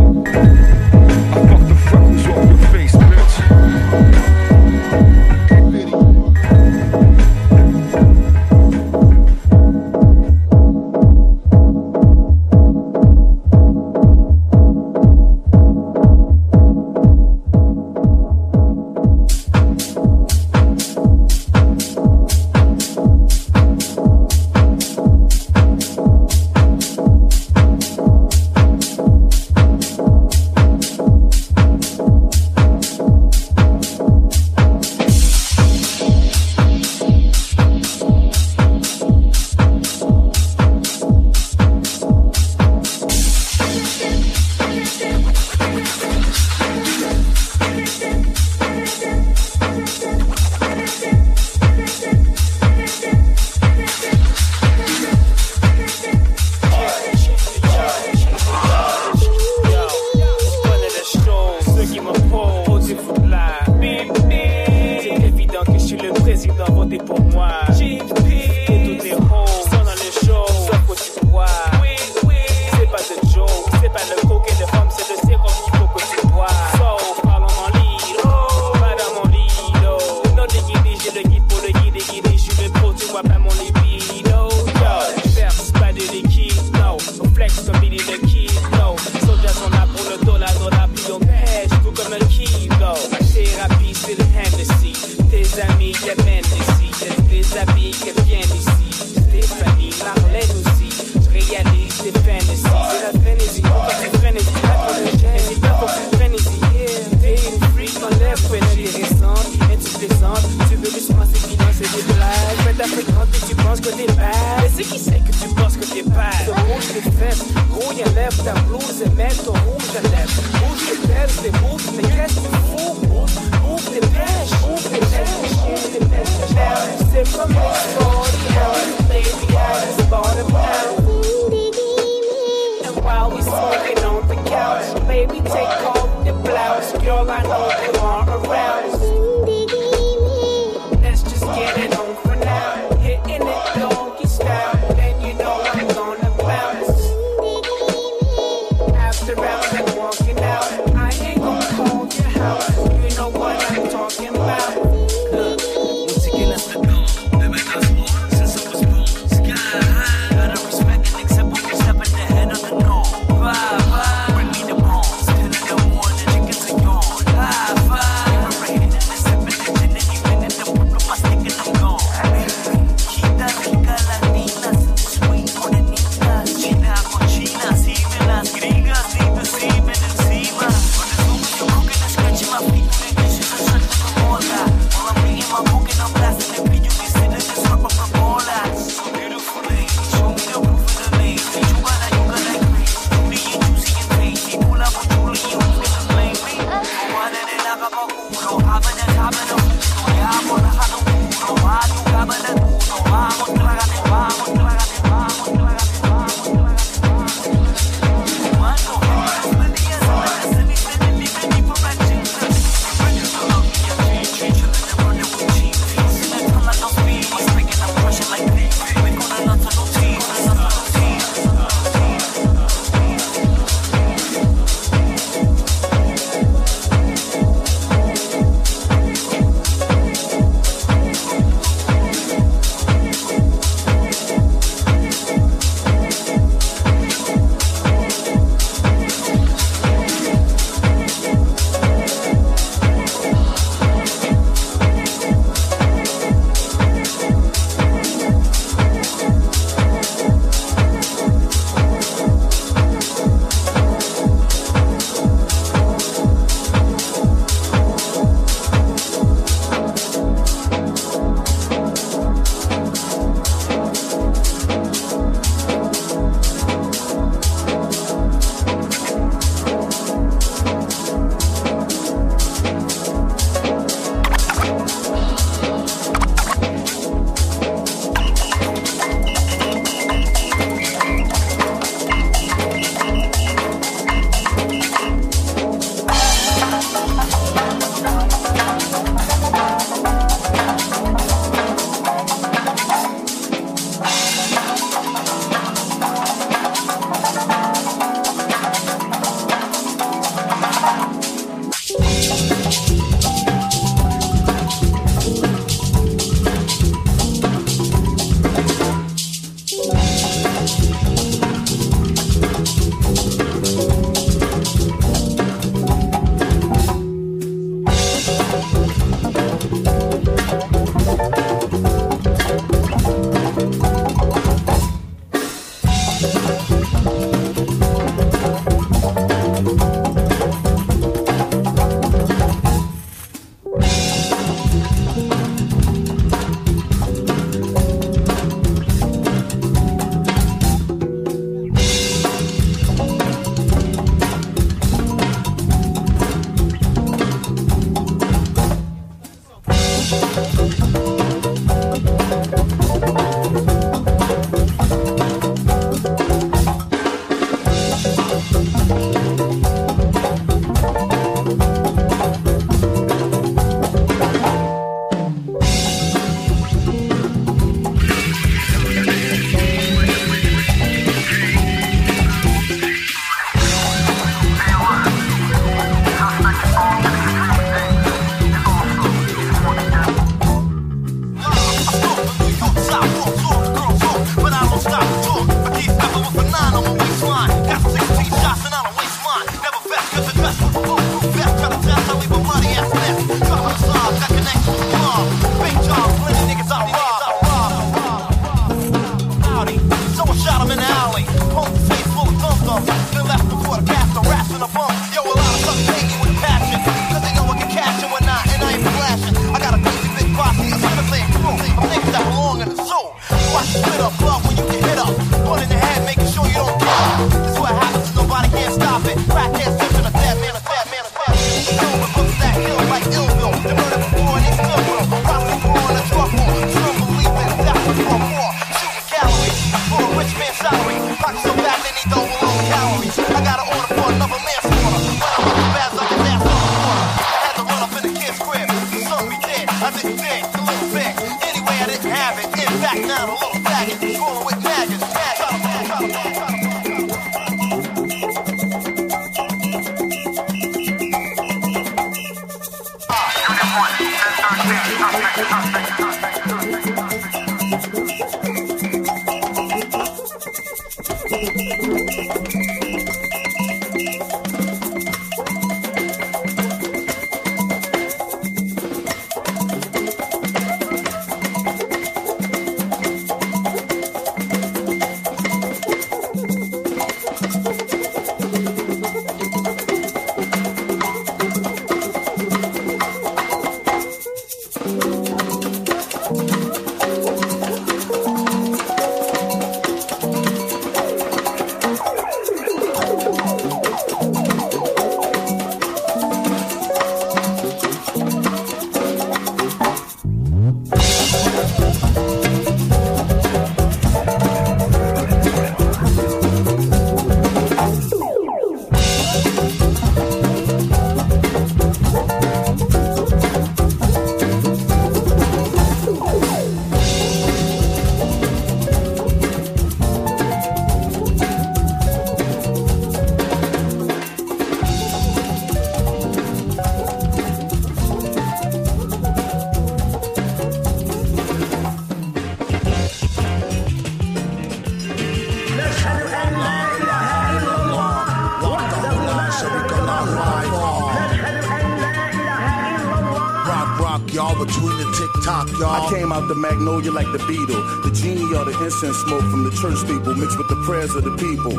[548.99, 551.71] Incense smoke from the church people mixed with the prayers of the people.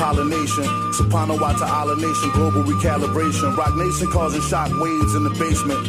[0.00, 3.54] Pollination, Soprano Wata Ala Nation, global recalibration.
[3.56, 5.84] Rock Nation causing shock waves in the basement.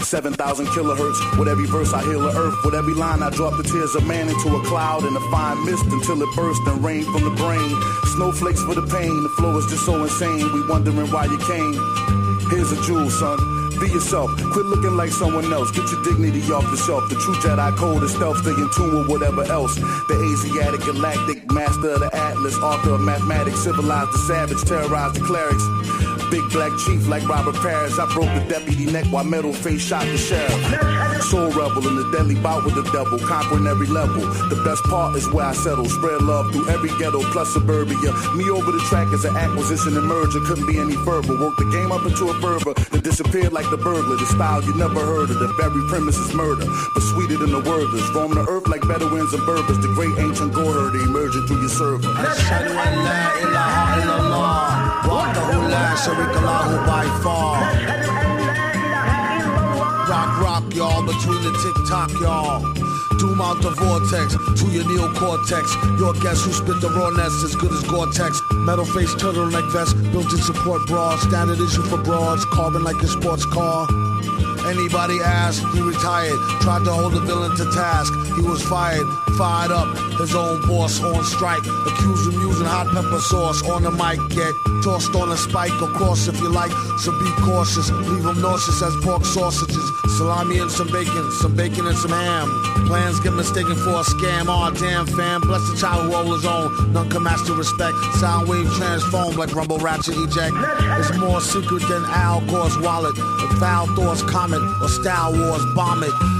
[0.00, 1.38] 7,000 kilohertz.
[1.38, 2.56] With every verse I heal the earth.
[2.64, 5.64] With every line I drop the tears of man into a cloud and a fine
[5.66, 7.68] mist until it burst and rain from the brain.
[8.16, 9.22] Snowflakes for the pain.
[9.22, 10.48] The flow is just so insane.
[10.52, 11.76] We wondering why you came.
[12.48, 13.55] Here's a jewel, son.
[13.80, 14.30] Be yourself.
[14.52, 15.70] Quit looking like someone else.
[15.70, 17.08] Get your dignity off the shelf.
[17.08, 18.38] The true Jedi code is stealth.
[18.38, 19.74] Stay in tune with whatever else.
[19.76, 25.24] The Asiatic galactic master of the Atlas, author of mathematics, civilized the savage, terrorized the
[25.24, 25.64] clerics.
[26.30, 27.98] Big black chief like Robert Parrish.
[27.98, 31.22] I broke the deputy neck while metal face shot the sheriff.
[31.24, 34.20] Soul rebel in the deadly bout with the devil, conquering every level.
[34.48, 35.86] The best part is where I settle.
[35.86, 38.12] Spread love through every ghetto plus suburbia.
[38.34, 40.40] Me over the track is an acquisition and merger.
[40.40, 41.38] Couldn't be any further.
[41.38, 42.74] Work the game up into a fervor
[43.06, 45.38] Disappeared like the burglar, the style you never heard of.
[45.38, 48.02] The very premise is murder, but sweeter than the wordless.
[48.10, 49.78] Roam the earth like Bedouins and Berbers.
[49.78, 52.02] The great ancient gore emerging through your server.
[56.34, 57.62] Ilaha by far.
[60.10, 62.85] Rock, rock, y'all, between the tick-tock, y'all.
[63.18, 65.98] Doom out the vortex to your neocortex.
[65.98, 68.42] Your guess who spit the raw rawness as good as Gore-Tex.
[68.52, 71.16] Metal face turtleneck vest, built-in support bra.
[71.16, 73.86] Standard issue for broads, carbon like a sports car.
[74.66, 76.34] Anybody asked, he retired.
[76.60, 78.12] Tried to hold the villain to task.
[78.34, 79.06] He was fired,
[79.38, 79.86] fired up.
[80.18, 81.62] His own boss on strike.
[81.86, 84.18] Accused him using hot pepper sauce on the mic.
[84.34, 86.72] Get tossed on a spike, of course, if you like.
[86.98, 87.90] So be cautious.
[87.90, 89.86] Leave him nauseous as pork sausages.
[90.16, 92.48] Salami and some bacon, some bacon and some ham.
[92.86, 94.48] Plans get mistaken for a scam.
[94.48, 95.42] Aw, damn, fam.
[95.42, 96.92] Bless the child who hold his own.
[96.92, 97.94] None can master respect.
[98.18, 100.54] Sound wave transform like rumble ratchet eject.
[100.56, 103.16] It's more secret than Al Gore's wallet.
[103.60, 106.35] Foul Thor's comet or Star Wars bomb it.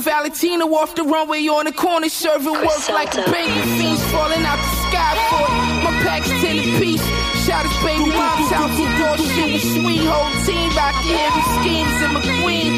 [0.00, 4.56] Valentino off the runway on the corner, serving work like a penguin fiends falling out
[4.56, 5.84] the sky for it.
[5.84, 7.04] My pack's ten apiece.
[7.44, 10.04] Shot his baby mom's house, the door shit was sweet.
[10.04, 12.72] Whole team back rockin' heavy schemes and McQueen.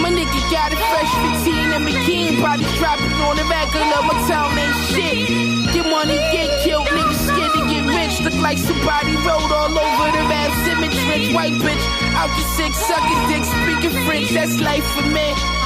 [0.00, 1.12] My nigga got it fresh,
[1.44, 2.40] 15 and McKean.
[2.40, 5.74] Body dropping on the regular, my town ain't shit.
[5.74, 8.14] Get money, get killed, niggas scared to get rich.
[8.24, 11.34] Look like somebody rode all over the rap Simmons rich.
[11.34, 11.84] White bitch,
[12.14, 14.30] out the six, sucking dick, speaking French.
[14.30, 15.57] That's life for me.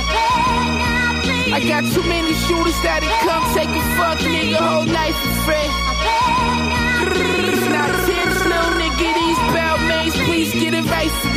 [1.54, 5.68] I got too many shooters that'll come take a fuck, nigga, whole life for free.
[7.68, 11.31] Now Tim's little nigga, these bell mains, please get right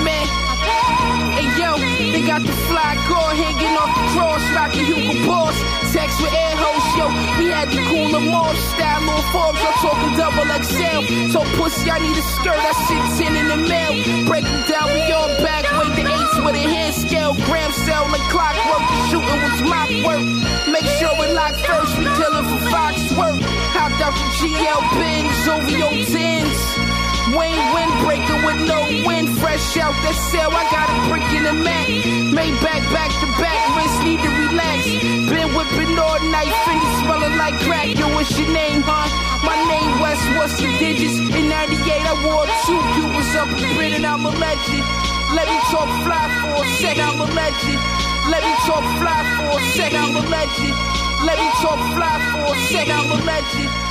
[2.15, 5.55] they got the fly gore hanging off the cross, Rocky Hugo Boss.
[5.91, 7.11] Text with air host, yo.
[7.35, 9.59] We had the cooler Marsh style on Forbes.
[9.59, 11.01] I'm talking double XL.
[11.35, 12.55] So pussy, I need a skirt.
[12.55, 13.93] I sit 10 in the mail.
[14.31, 15.67] Break it down, we all back.
[15.75, 17.33] Wait the eights with a hand scale.
[17.51, 18.83] Gram cell like clockwork.
[18.87, 20.23] The shooting was my work.
[20.71, 21.99] Make sure it locked first.
[21.99, 23.43] We killing for Foxworth.
[23.75, 26.84] Hopped out the GL Benz, OVO 10s.
[27.33, 30.53] Wayne windbreaker with no wind, fresh out the cell.
[30.53, 31.89] I got a brick in the mat.
[32.29, 34.85] Made back, back to back, wrist need to relax.
[35.25, 37.97] Been whipping all night, fingers smelling like crack.
[37.97, 39.09] Yo, what's your name, huh?
[39.41, 41.17] My name West, what's your digits?
[41.17, 44.85] In 98, I wore two Cubans up a bit and I'm a legend.
[45.33, 47.81] Let me talk fly for a sec, I'm a legend.
[48.29, 50.77] Let me talk fly for a sec, I'm a legend.
[51.25, 53.84] Let me talk fly for a sec, I'm a legend.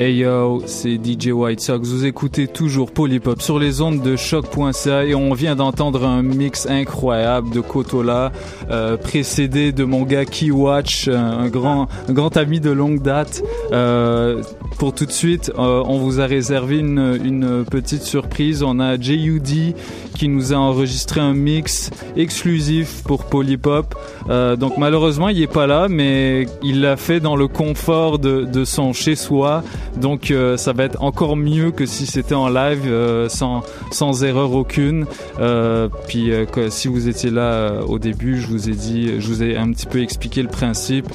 [0.00, 1.88] Hey yo, c'est DJ White Sox.
[1.88, 6.66] Vous écoutez toujours Polypop sur les ondes de choc.ca et on vient d'entendre un mix
[6.66, 8.30] incroyable de Kotola,
[8.70, 13.42] euh, précédé de mon gars Keywatch, un, un grand, un grand ami de longue date.
[13.72, 14.40] Euh,
[14.78, 18.62] pour tout de suite, euh, on vous a réservé une, une petite surprise.
[18.62, 19.74] On a JUD
[20.14, 23.94] qui nous a enregistré un mix exclusif pour Polypop.
[24.30, 28.44] Euh, donc malheureusement, il est pas là, mais il l'a fait dans le confort de,
[28.44, 29.64] de son chez-soi.
[29.96, 34.22] Donc euh, ça va être encore mieux que si c'était en live, euh, sans, sans
[34.22, 35.06] erreur aucune.
[35.40, 39.26] Euh, puis euh, si vous étiez là euh, au début, je vous ai dit, je
[39.26, 41.06] vous ai un petit peu expliqué le principe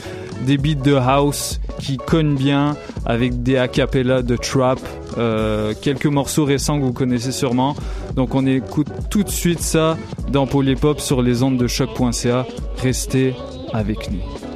[0.45, 4.79] des beats de house qui cognent bien avec des acapella de trap,
[5.17, 7.75] euh, quelques morceaux récents que vous connaissez sûrement.
[8.15, 9.97] Donc on écoute tout de suite ça
[10.31, 12.45] dans Polypop sur les ondes de choc.ca.
[12.77, 13.35] Restez
[13.73, 14.52] avec nous.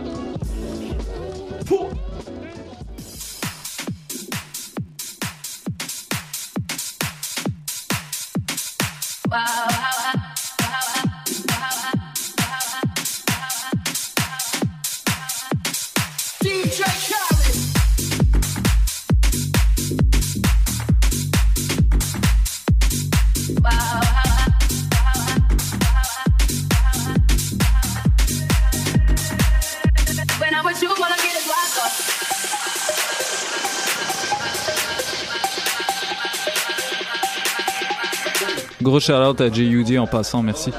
[38.98, 40.72] Gros shout out à JUD en passant, merci.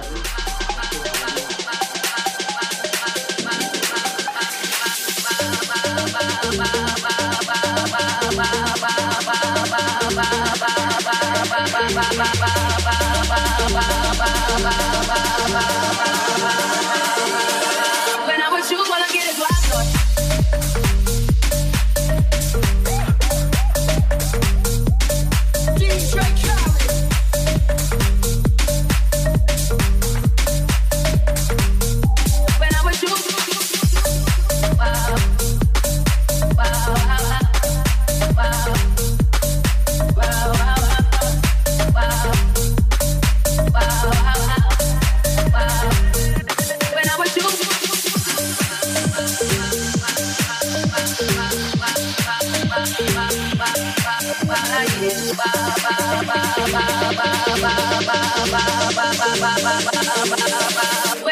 [54.78, 54.86] When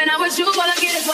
[0.09, 1.06] I'm with you, wanna get it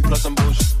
[0.00, 0.71] plus I'm bougie.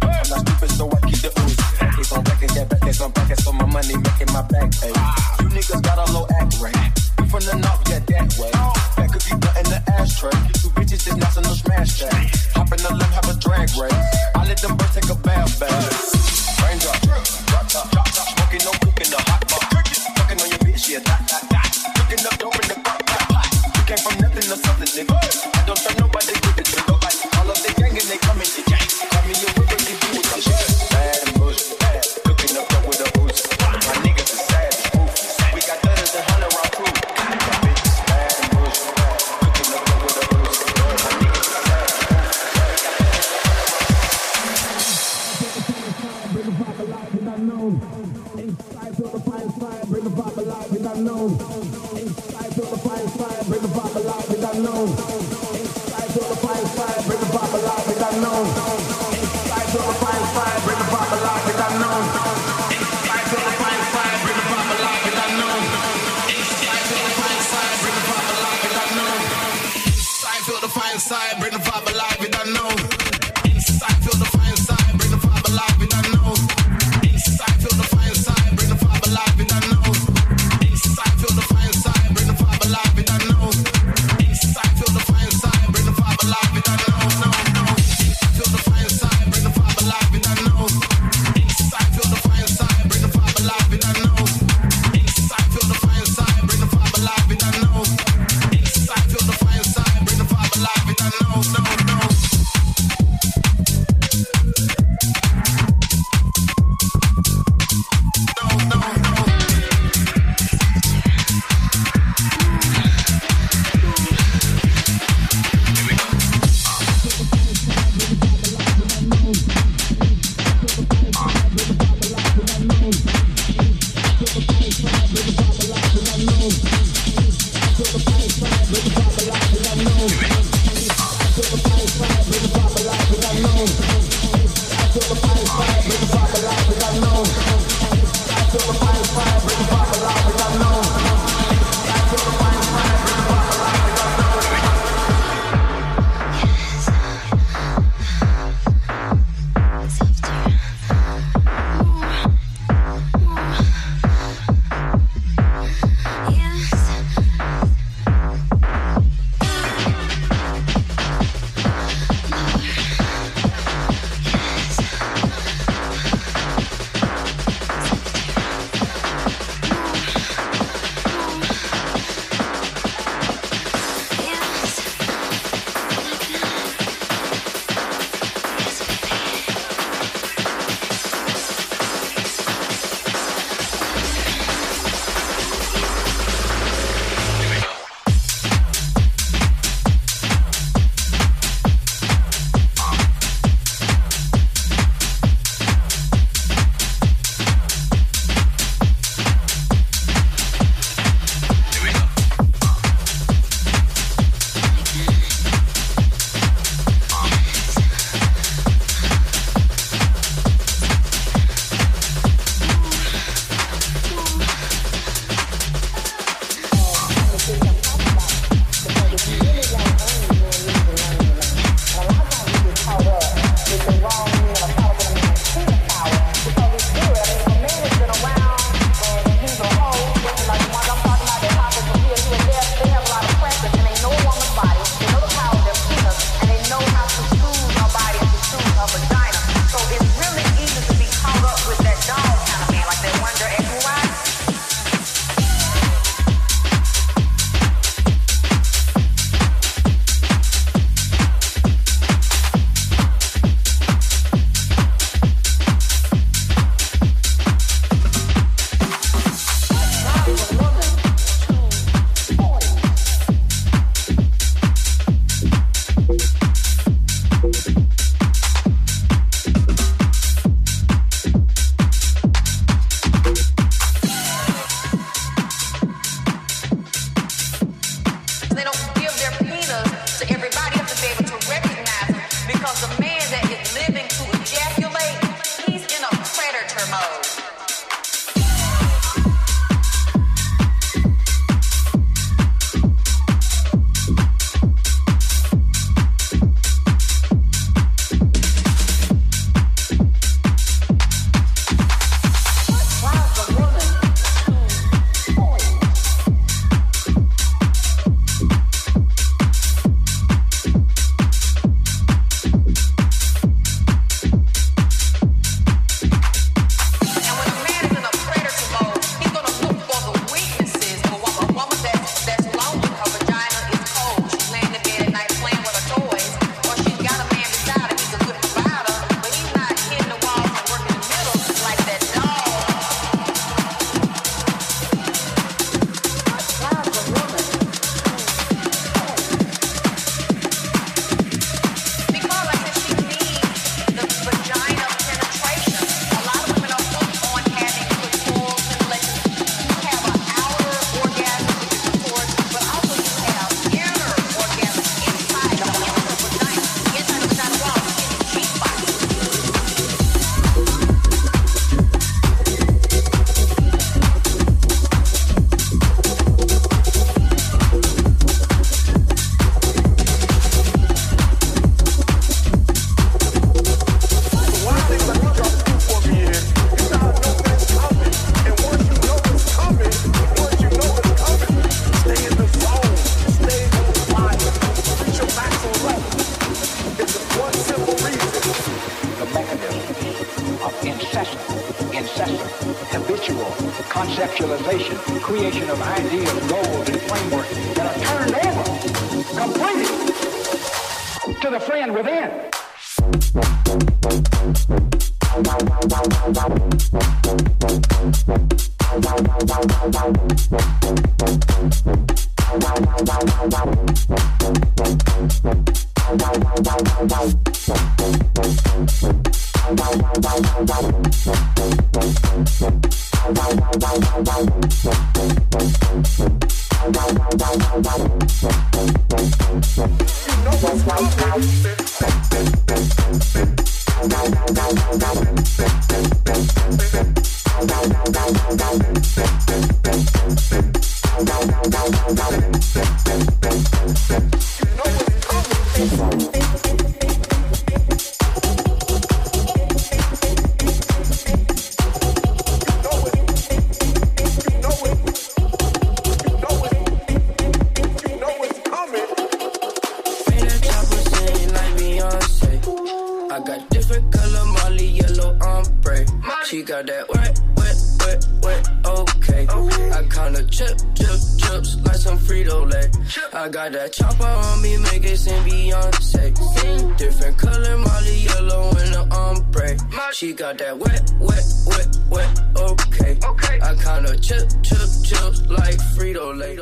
[480.52, 483.18] Got that wet, wet, wet, wet, okay.
[483.62, 486.58] I kinda chip, chip, chips like Frito Lay.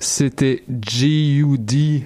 [0.00, 2.04] C'était G.U.D.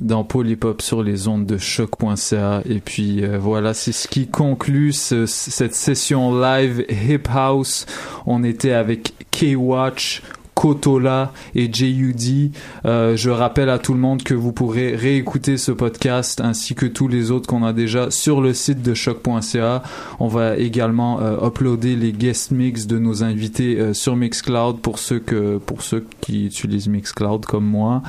[0.00, 4.92] dans Polypop sur les ondes de choc.ca et puis euh, voilà c'est ce qui conclut
[4.92, 7.86] ce- cette session live Hip House
[8.26, 10.22] on était avec K-Watch
[10.64, 12.50] Kotola et J.U.D.
[12.86, 16.86] Euh, je rappelle à tout le monde que vous pourrez réécouter ce podcast ainsi que
[16.86, 19.82] tous les autres qu'on a déjà sur le site de choc.ca.
[20.20, 24.98] On va également euh, uploader les guest mix de nos invités euh, sur Mixcloud pour
[24.98, 28.00] ceux que pour ceux qui utilisent Mixcloud comme moi.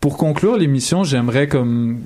[0.00, 1.98] Pour conclure l'émission, j'aimerais comme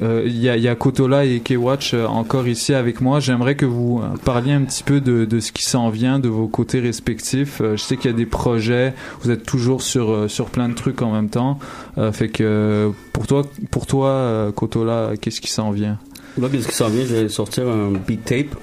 [0.00, 3.18] il y, a, Kotola et K-Watch encore ici avec moi.
[3.18, 6.46] J'aimerais que vous parliez un petit peu de, de ce qui s'en vient, de vos
[6.46, 7.60] côtés respectifs.
[7.60, 8.94] Je sais qu'il y a des projets.
[9.22, 11.58] Vous êtes toujours sur euh, sur plein de trucs en même temps.
[11.98, 15.98] Euh, fait que pour toi, pour toi, euh, Kotola, qu'est-ce qui s'en vient?
[16.40, 17.04] Là, qu'est-ce qui s'en vient?
[17.04, 18.54] Je vais sortir un beat tape.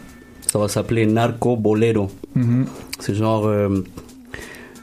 [0.52, 2.08] Ça va s'appeler Narco Bolero.
[2.36, 2.66] Mhm.
[3.00, 3.84] C'est genre euh,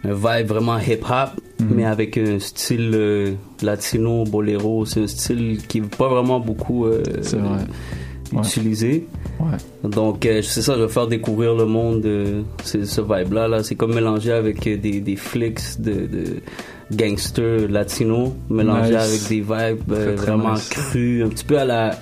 [0.04, 1.30] un vibe vraiment hip-hop,
[1.60, 1.68] Mhm.
[1.74, 3.32] mais avec un style euh,
[3.62, 4.84] latino bolero.
[4.84, 7.60] C'est un style qui n'est pas vraiment beaucoup euh, C'est vrai.
[8.38, 9.06] Utilisé.
[9.40, 9.88] Ouais.
[9.88, 13.48] Donc, euh, c'est ça, je vais faire découvrir le monde de ce, vibe-là.
[13.48, 13.62] Là.
[13.62, 16.24] C'est comme mélangé avec euh, des, des flicks de, de
[16.92, 18.96] gangsters latinos, mélangé Nice.
[19.08, 20.68] avec des vibes euh, vraiment nice.
[20.68, 21.98] crus, un petit peu à la,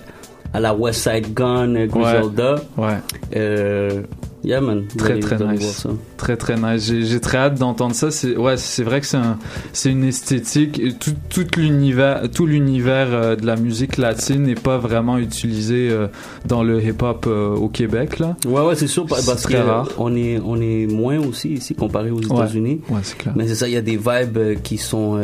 [0.53, 2.57] à la West Side Gun, euh, Griselda.
[2.77, 2.99] Ouais.
[3.37, 4.03] Euh,
[4.45, 4.85] yeah, man.
[4.99, 5.87] Très très nice.
[6.17, 6.93] Très très nice.
[6.93, 8.11] J'ai, très hâte d'entendre ça.
[8.11, 9.39] C'est ouais, c'est vrai que c'est un,
[9.73, 10.81] c'est une esthétique.
[10.99, 16.09] Tout, tout l'univers, tout l'univers euh, de la musique latine n'est pas vraiment utilisé euh,
[16.47, 18.37] dans le hip-hop euh, au Québec là.
[18.47, 19.89] Ouais, ouais, c'est sûr, parce C'est que très rare.
[19.99, 22.37] on est, on est moins aussi ici comparé aux Ouais.
[22.37, 22.81] États-Unis.
[22.89, 23.35] Ouais, c'est clair.
[23.37, 25.21] Mais c'est ça, il y a des vibes qui sont,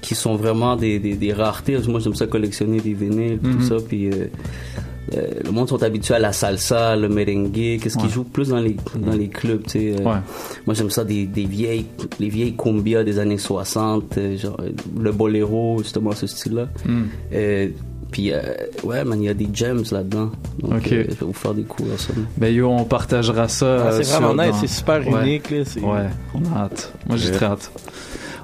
[0.00, 1.74] qui sont vraiment des, des, des raretés.
[1.74, 3.56] Parce que Moi, j'aime ça collectionner des vinyles, Mhm.
[3.56, 3.76] tout ça.
[3.86, 4.26] Puis euh,
[5.16, 8.02] euh, le monde sont habitués à la salsa, le merengue, qu'est-ce Ouais.
[8.02, 9.94] qu'ils jouent plus dans les, dans les clubs, tu sais.
[10.00, 10.04] euh.
[10.04, 10.18] Ouais.
[10.66, 11.86] Moi, j'aime ça des, des vieilles,
[12.20, 14.56] les vieilles cumbias des années 60, euh, genre
[15.00, 16.68] le boléro, justement, ce style-là.
[16.86, 17.02] Mm.
[17.32, 17.68] Euh,
[18.10, 18.40] puis, euh,
[18.84, 20.30] ouais, man, il y a des gems là-dedans.
[20.62, 20.92] Donc, Ok.
[20.92, 22.12] euh, je vais vous faire découvrir ça.
[22.38, 23.86] Ben yo, on partagera ça.
[23.88, 25.22] Ah, c'est euh, vraiment nice, c'est super Ouais.
[25.22, 26.92] unique, là, c'est- Ouais, on a hâte.
[27.06, 27.36] Moi, j'ai Ouais.
[27.36, 27.70] très hâte.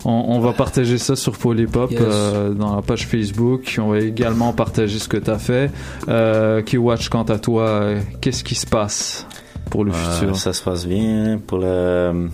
[0.04, 2.00] On, on va partager ça sur Polypop Yes.
[2.04, 3.76] euh, dans la page Facebook.
[3.80, 5.70] On va également partager ce que tu as fait.
[6.08, 9.26] Euh, Watch quant à toi, euh, qu'est-ce qui se passe
[9.70, 10.36] pour le Euh, futur?
[10.36, 11.40] Ça se passe bien.
[11.46, 12.28] Pour le,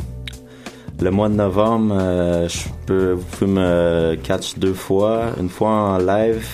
[1.00, 5.26] le mois de novembre, euh, je peux, vous pouvez me catch deux fois.
[5.38, 6.44] Une fois en live,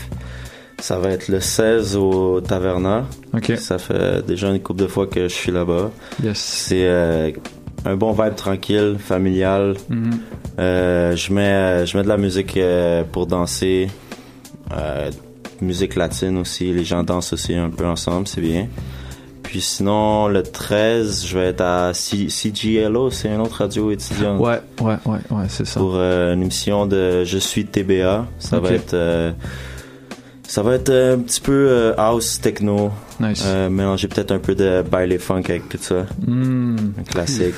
[0.79, 3.07] ça va être le 16 au Taverna.
[3.57, 5.91] Ça fait déjà une couple de fois que je suis là-bas.
[6.23, 6.39] Yes.
[6.39, 7.31] C'est euh,
[7.87, 9.75] un bon vibe tranquille, familial.
[9.89, 10.11] Mhm.
[10.59, 13.89] Euh, je mets je mets de la musique euh, pour danser.
[14.77, 15.11] Euh,
[15.61, 18.67] musique latine aussi, les gens dansent aussi un peu ensemble, c'est bien.
[19.43, 24.41] Puis sinon, le 13, je vais être à C- CGLO, c'est une autre radio étudiante.
[24.41, 25.79] Ouais, ouais, ouais, ouais, c'est ça.
[25.79, 28.27] Pour euh, une émission de Je suis TBA.
[28.41, 28.95] Ça va être...
[28.95, 29.31] euh,
[30.49, 32.91] ça va être euh, un petit peu euh, house techno.
[33.21, 33.43] Nice.
[33.47, 36.07] Euh, mélanger peut-être un peu de baile funk avec tout ça.
[36.27, 36.66] Mm.
[36.99, 37.55] Un classique.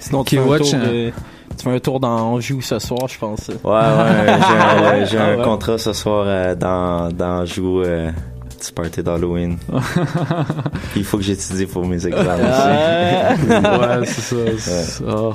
[0.00, 1.10] Sinon, tu fais, un tour, hein.
[1.58, 3.48] tu fais un tour dans Anjou ce soir, je pense.
[3.48, 5.44] Ouais, ouais, j'ai un, j'ai un Ah ouais.
[5.44, 7.82] contrat ce soir euh, dans, dans Joue.
[7.82, 8.10] euh,
[8.50, 9.58] Tu petit party d'Halloween.
[10.96, 13.32] Il faut que j'étudie pour mes examens Ah.
[13.34, 13.50] aussi.
[13.52, 14.36] Ouais, c'est ça,
[14.84, 15.32] c'est- oh.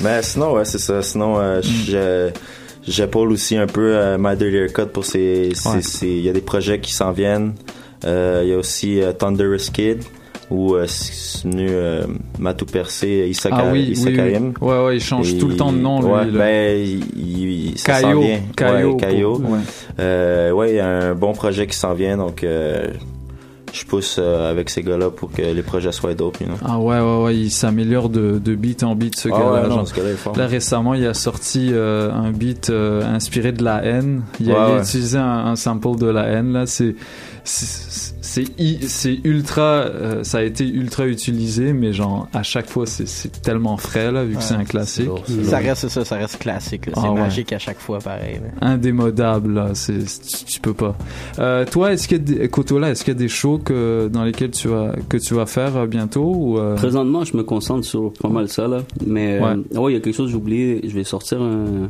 [0.00, 1.02] Mais sinon, ouais, c'est ça.
[1.02, 2.30] Sinon, euh, je-
[2.86, 5.82] j'épaule aussi un peu euh, My Dirty Haircut pour ses, ses- Ouais.
[5.82, 7.54] ses- il y a des projets qui s'en viennent.
[8.04, 10.02] Euh, Il y a aussi euh, Thunderous Kid
[10.50, 12.04] où euh, c'est venu euh,
[12.38, 14.52] Matou Percé, Issa, Ah oui, Issa oui, Karim.
[14.60, 14.68] oui.
[14.68, 16.78] Ouais, ouais, il change Et- tout le temps de nom, lui, Ouais, ben,
[17.16, 18.40] il, il- ça Caillot, s'en vient.
[18.56, 19.38] Caillot Ouais, Caillot.
[19.38, 19.58] ouais.
[20.00, 22.88] Euh, ouais, il y a un bon projet qui s'en vient, donc euh,
[23.72, 26.56] je pousse euh, avec ces gars-là pour que les projets soient dope, you know.
[26.64, 29.62] Ah ouais, ouais, ouais, il s'améliore de, de beat en beat, ce Ah gars-là.
[29.62, 30.38] ouais, non, ce.
[30.38, 34.22] Là, récemment, il a sorti euh, un beat euh, inspiré de la haine.
[34.40, 36.66] Il a, Ouais, il a utilisé un, un sample de la haine, là.
[36.66, 36.94] C'est,
[38.34, 42.86] c'est, c'est, c'est ultra, euh, ça a été ultra utilisé, mais genre, à chaque fois,
[42.86, 45.08] c'est, c'est tellement frais, là, vu que c'est un classique.
[45.44, 46.82] Ça reste ça, ça reste classique.
[46.86, 47.20] C'est Ah ouais.
[47.20, 48.40] magique à chaque fois, pareil.
[48.60, 48.68] là.
[48.68, 49.70] Indémodable, là.
[49.74, 50.96] C'est, c'est- tu, tu peux pas.
[51.38, 54.08] Euh, toi, est-ce qu'il y a des, Kotola, est-ce qu'il y a des shows que,
[54.12, 57.42] dans lesquels tu vas, que tu vas faire euh, bientôt ou, euh, Présentement, je me
[57.44, 58.82] concentre sur pas mal ça, là.
[59.06, 59.54] Mais, Ouais.
[59.74, 60.80] euh, ouais, il y a quelque chose que j'ai oublié.
[60.88, 61.88] Je vais sortir un,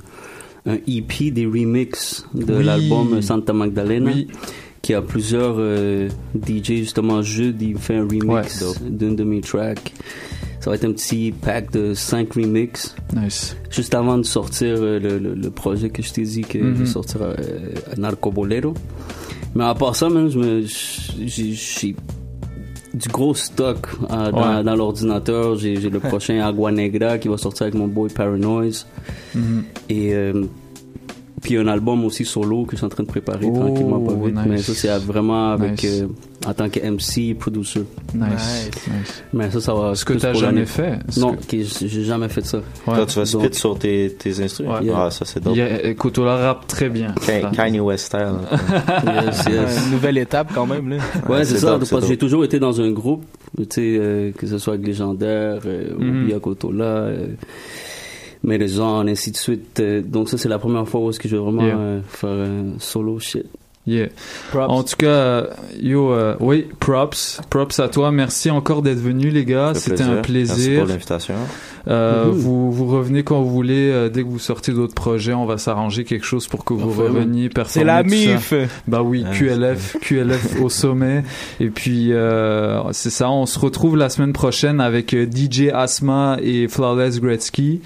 [0.66, 2.64] un EP des remix de Oui.
[2.64, 4.10] l'album Santa Magdalena.
[4.14, 4.28] Oui.
[4.84, 6.08] Qui a plusieurs euh,
[6.46, 8.90] DJ, justement, Jude, il fait un remix Ouais.
[8.90, 9.94] d'une de mes tracks.
[10.60, 12.94] Ça va être un petit pack de 5 remix.
[13.16, 13.56] Nice.
[13.70, 16.64] Juste avant de sortir euh, le, le, le projet que je t'ai dit que je
[16.64, 16.74] Mhm.
[16.74, 17.34] vais sortir euh,
[17.96, 18.74] Narco Bolero.
[19.54, 21.96] Mais à part ça, même, j'ai,
[22.92, 24.64] du gros stock euh, dans, Ouais.
[24.64, 25.56] dans l'ordinateur.
[25.56, 28.86] J'ai, le prochain Agua Negra qui va sortir avec mon boy Paranoise.
[29.34, 29.64] Mhm.
[29.88, 30.12] Et
[31.44, 34.14] puis un album aussi solo que je suis en train de préparer Oh, tranquillement pas
[34.14, 34.34] vite.
[34.34, 34.44] nice.
[34.48, 36.02] Mais ça, c'est vraiment avec, Nice.
[36.02, 37.84] euh, en tant que MC, producer.
[38.14, 38.70] Nice.
[38.86, 39.22] nice.
[39.32, 39.94] Mais ça, ça va.
[39.94, 40.98] Ce que t'as pour jamais fait.
[41.18, 42.60] Non, que- j'ai jamais fait ça.
[42.84, 44.80] Toi, tu vas spit sur tes, tes instruments?
[44.80, 44.90] Ouais.
[44.94, 45.54] Ah, ça, c'est dope.
[45.54, 47.14] Il y a- Kotola rappe très bien.
[47.26, 48.32] Ka- Kanye West style.
[49.04, 49.84] Yes, yes.
[49.86, 50.88] Une nouvelle étape quand même.
[50.88, 50.96] Là.
[51.28, 51.72] Ouais, c'est c'est ça.
[51.78, 53.24] dope, parce que j'ai toujours été dans un groupe,
[53.58, 56.22] tu sais, euh, que ce soit avec Légendaire, euh, Mhm.
[56.22, 57.10] ou Biakotola,
[58.44, 59.80] euh, Mérizon, ainsi de suite.
[59.80, 61.76] Euh, donc ça, c'est la première fois où est-ce que je vais vraiment Yeah.
[61.76, 63.46] euh, faire un solo shit.
[63.86, 64.08] Yeah.
[64.54, 65.46] En tout cas, euh,
[65.78, 68.10] yo, euh, oui, props, props à toi.
[68.10, 69.72] Merci encore d'être venu, les gars.
[69.74, 70.56] C'était un plaisir.
[70.56, 71.34] Merci pour l'invitation.
[71.86, 72.30] Euh, Mhm.
[72.32, 73.90] vous, vous revenez quand vous voulez.
[73.90, 76.90] euh, dès que vous sortez d'autres projets, on va s'arranger quelque chose pour que vous
[76.90, 77.72] reveniez performer.
[77.72, 78.02] C'est la.
[78.02, 78.54] MIF.
[78.88, 81.24] Bah oui, Ah, QLF, QLF au sommet.
[81.60, 83.30] Et puis euh, c'est ça.
[83.30, 87.80] On se retrouve la semaine prochaine avec euh, DJ Asma et Flawless Gretzky,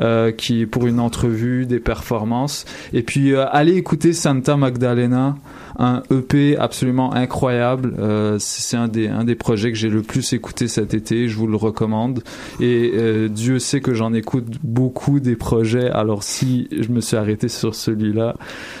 [0.00, 2.64] euh, qui pour une entrevue des performances.
[2.92, 5.36] Et puis euh, allez écouter Santa Magdalena,
[5.78, 7.94] un EP absolument incroyable.
[7.98, 11.28] Euh, c'est un des un des projets que j'ai le plus écouté cet été.
[11.28, 12.22] Je vous le recommande.
[12.60, 15.90] Et euh, Dieu sait que j'en écoute beaucoup des projets.
[15.90, 18.34] Alors si je me suis arrêté sur celui-là,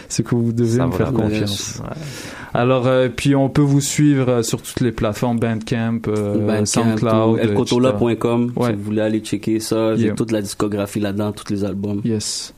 [0.08, 1.80] c'est que vous devez Ça me faire confiance.
[2.54, 6.64] Alors, euh, puis on peut vous suivre euh, sur toutes les plateformes Bandcamp, euh, Bandcamp,
[6.66, 8.68] SoundCloud, elcotola.com Ouais.
[8.70, 9.94] si vous voulez aller checker ça.
[9.96, 10.14] J'ai Yeah.
[10.14, 12.00] toute la discographie là-dedans, tous les albums.
[12.04, 12.54] Yes.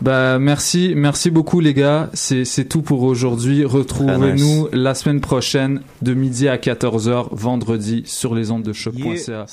[0.00, 2.10] Bah merci, merci beaucoup les gars.
[2.14, 3.64] C'est c'est tout pour aujourd'hui.
[3.64, 9.46] Retrouvez-nous la semaine prochaine de midi à 14h vendredi sur les ondes de choc.ca.